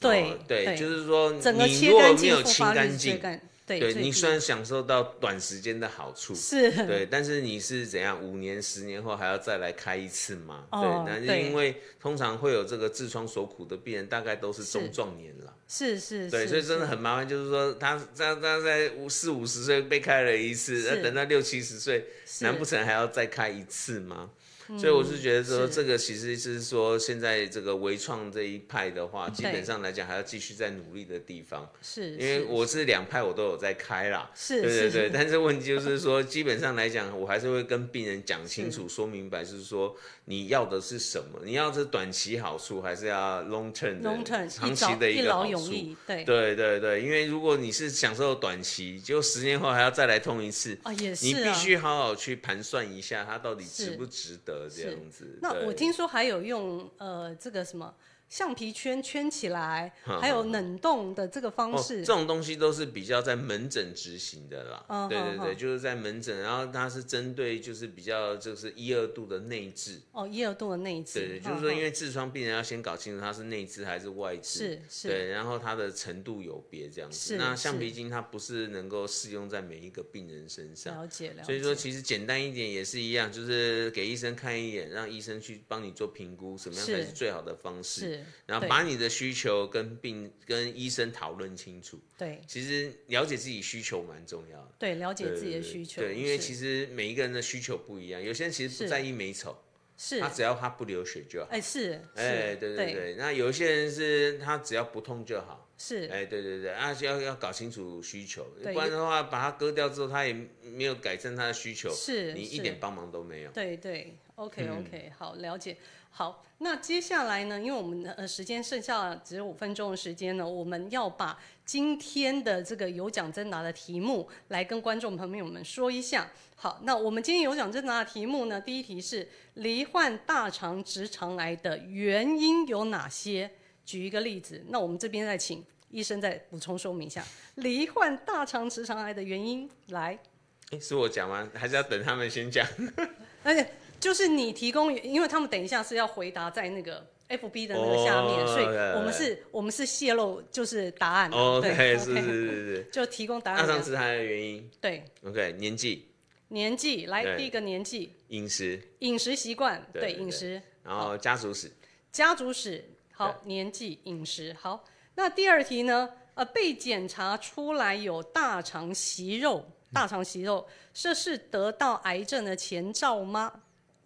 [0.00, 3.20] 对哦对，对就是说你如果没有清干净，
[3.68, 8.18] 对对你虽然享受到短时间的好处，是对，但是你是怎样？
[8.22, 10.64] 五年、十年后还要再来开一次吗？
[10.70, 15.54] 哦对，那因为通常会有这个痔疮所苦的病人，大概都是中壮年了。
[15.68, 22.06] 是是，对，所以真的很麻烦，就是说他他他在五四五十岁被开了一次，那等到六七十岁，
[22.40, 24.30] 难不成还要再开一次吗？
[24.76, 31.70] 所以我是觉得说，这个其实是说，现在这个微创这一派的话，基本上来讲还要继续在努力的地方。
[31.80, 39.96] 是，因为我是两派我都有在开啦，是对对对， 但是问题就是说，基本上来讲，我还是会跟病人讲清楚、说明白，是说
[40.26, 45.70] 你要的是什么，你要的是短期好处，还是要 long term 的 long term 长期的一个好处？
[46.06, 46.24] 对。
[46.24, 55.38] 对对对，因为如果你是享受短期，就十年后还要再来痛一次，啊也是你必啊须好好去盘算一下，它到底值不值得这样子。
[55.42, 57.94] 那我听说还有用呃这个什么
[58.28, 64.84] 橡皮圈圈起来，哼还有冷冻的这个方哦，式这，种东西都是比较在门诊执行的啦。
[64.88, 69.98] 嗯对对对，就是在门诊，然后它是针对就是比较就是一二度的内痔。
[70.12, 74.58] 哦，一二度的内痔，对对，就是说因为痔疮病人要先搞清楚它是内痔还是外痔。
[74.58, 77.18] 是是对，然后它的程度有别这样子。
[77.18, 80.94] 是那橡皮筋它不是能够适用在每一个病人身上。
[80.94, 88.00] 了解了解，所以说，其实简单一点也是一样，就是给医生看一眼，让医生去帮你做评估，什么样才是是最好的方式。
[88.00, 91.98] 是，然后把你的需求跟病跟医生讨论清楚。
[92.16, 94.72] 对其实了解自己需求蛮重要的。
[94.78, 99.56] 对了解自己的需求，对，因为其实每一个人的需求不一样，有些人其实不在意美丑，
[99.96, 101.48] 是他只要他不流血就好。
[101.50, 105.64] 哎是哎，是对对对，那有一些人是他只要不痛就好。
[105.80, 113.50] 是哎，对对对，啊，要要搞清楚需求，不然的话，把它割掉之后，他也没有改正他的需求，是是你一点帮忙都没有。
[113.52, 115.76] 对对，OK 嗯 OK，、好了解。
[116.10, 126.30] 好，那接下来呢，因为我们的呃时间剩下只有五分钟的时间呢，我们要把今天的这个有奖征答的题目来跟观众朋友们说一下。
[126.56, 133.50] 好，那我们今天有奖征答的题目呢，第一题是罹患大肠直肠癌的原因有哪些？
[133.84, 139.66] 举一个例子，那我们这边再请医生再补充说明一下罹患大肠直肠癌的原因。
[139.86, 140.18] 来，
[140.72, 141.48] 哎，是我讲吗？
[141.54, 142.66] 还是要等他们先讲？
[143.42, 148.64] 而且就是你提供，因为他们等一下是要回答在那个 FB 的那个下面，哦所以
[148.96, 152.88] 我们是，我们是泄露就是答案啊、哦对，OK， 是是是是。
[152.92, 153.82] 就提供答案。
[153.82, 154.70] 直肠癌的原因？
[154.80, 156.08] 对，，OK，年纪、
[156.48, 161.70] 年纪来对第一个年纪，饮食，饮食习惯，对饮食，然后家族史，
[162.10, 164.84] 家族史，好，年纪、饮食，好。
[165.14, 166.08] 那第二题呢？
[166.34, 173.52] 呃，被检查出来有大肠息肉，大肠息肉，这是得到癌症的前兆吗？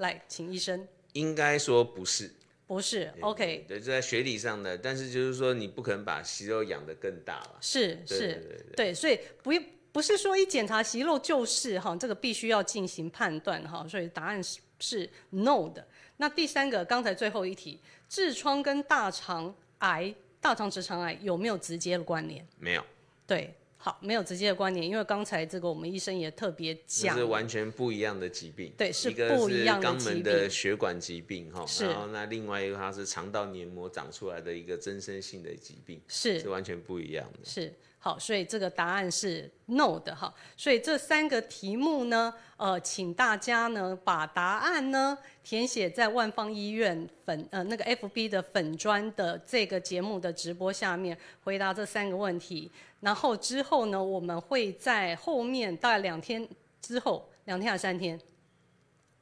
[0.02, 0.86] 来，请医生。
[1.14, 2.30] 应该说不是。
[2.64, 7.58] 不是，OK，对，这在学理上的，但是就是说你不可能把息肉养得更大了。
[7.60, 9.52] 是是，对所以不
[9.92, 15.86] 不是说一检查息肉就是哈，这个必须要进行判断哈，所以答案是是 no 的。
[16.16, 17.78] 那第三个，刚才最后一题，
[18.08, 22.46] 痔疮跟大肠癌、大肠直肠癌有没有直接的关联？
[22.58, 22.82] 没有，
[23.26, 28.72] 对，好，没有直接的关联，因为刚才这个我们医生也特别讲是，完全不一样的疾病。
[28.78, 37.40] 对是一个不一样的是肛门的血管疾病哈，是然后那另外一个它是肠道黏膜长出来的一个增生性的疾病，是是完全不一样的。
[37.44, 37.74] 是
[38.04, 40.34] 好，所以这个答案是 no 的哈。
[40.56, 52.68] 所以这三个题目呢，呃，请大家呢把答案呢填写在万方医院粉呃那个 FB 的粉砖的这个节目的直播下面回答这三个问题。
[52.98, 56.48] 然后之后呢，我们会在后面大概两天
[56.80, 58.20] 之后，两天还是三天，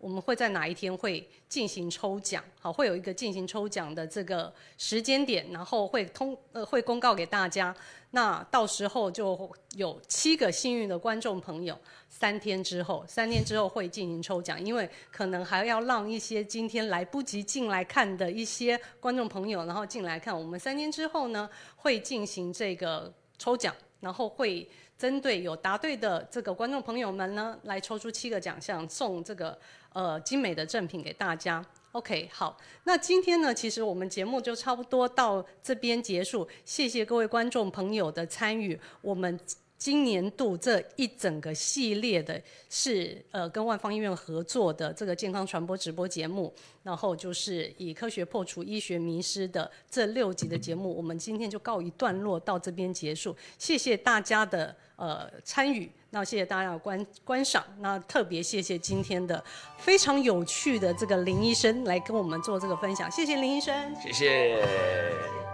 [0.00, 2.42] 我们会在哪一天会进行抽奖？
[2.58, 7.74] 好，会有一个进行抽奖的这个时间点，然后会通呃会公告给大家。
[8.12, 11.78] 那到时候就有七个幸运的观众朋友，
[12.08, 20.36] 三天之后，三天之后会进行抽奖，因为可能还要让一些今天来不及进来看的一些观众朋友，然后进来看。
[20.36, 29.56] 我们三天之后呢，会进行这个抽奖，然后会针对有答对的这个观众朋友们呢，来抽出七个奖项，送这个
[29.92, 31.64] 呃精美的赠品给大家。
[31.92, 38.78] OK，好，那今天呢，其实我们节目就差不多到这边结束，谢谢各位观众朋友的参与。
[39.00, 39.38] 我们
[39.80, 46.52] 今年度这一整个系列的是呃跟万方医院合作的这个健康传播直播节目，
[46.82, 53.34] 然后就是以科学破除医学迷失的这六集的节目，我们今天就告一段落，到这边结束。
[53.58, 59.42] 谢谢大家的呃参与，那谢谢大家的观观赏，那特别谢谢今天的
[59.78, 63.96] 非常有趣的这个林医生来跟我们做这个分享，谢谢林医生。
[63.96, 65.49] 谢谢。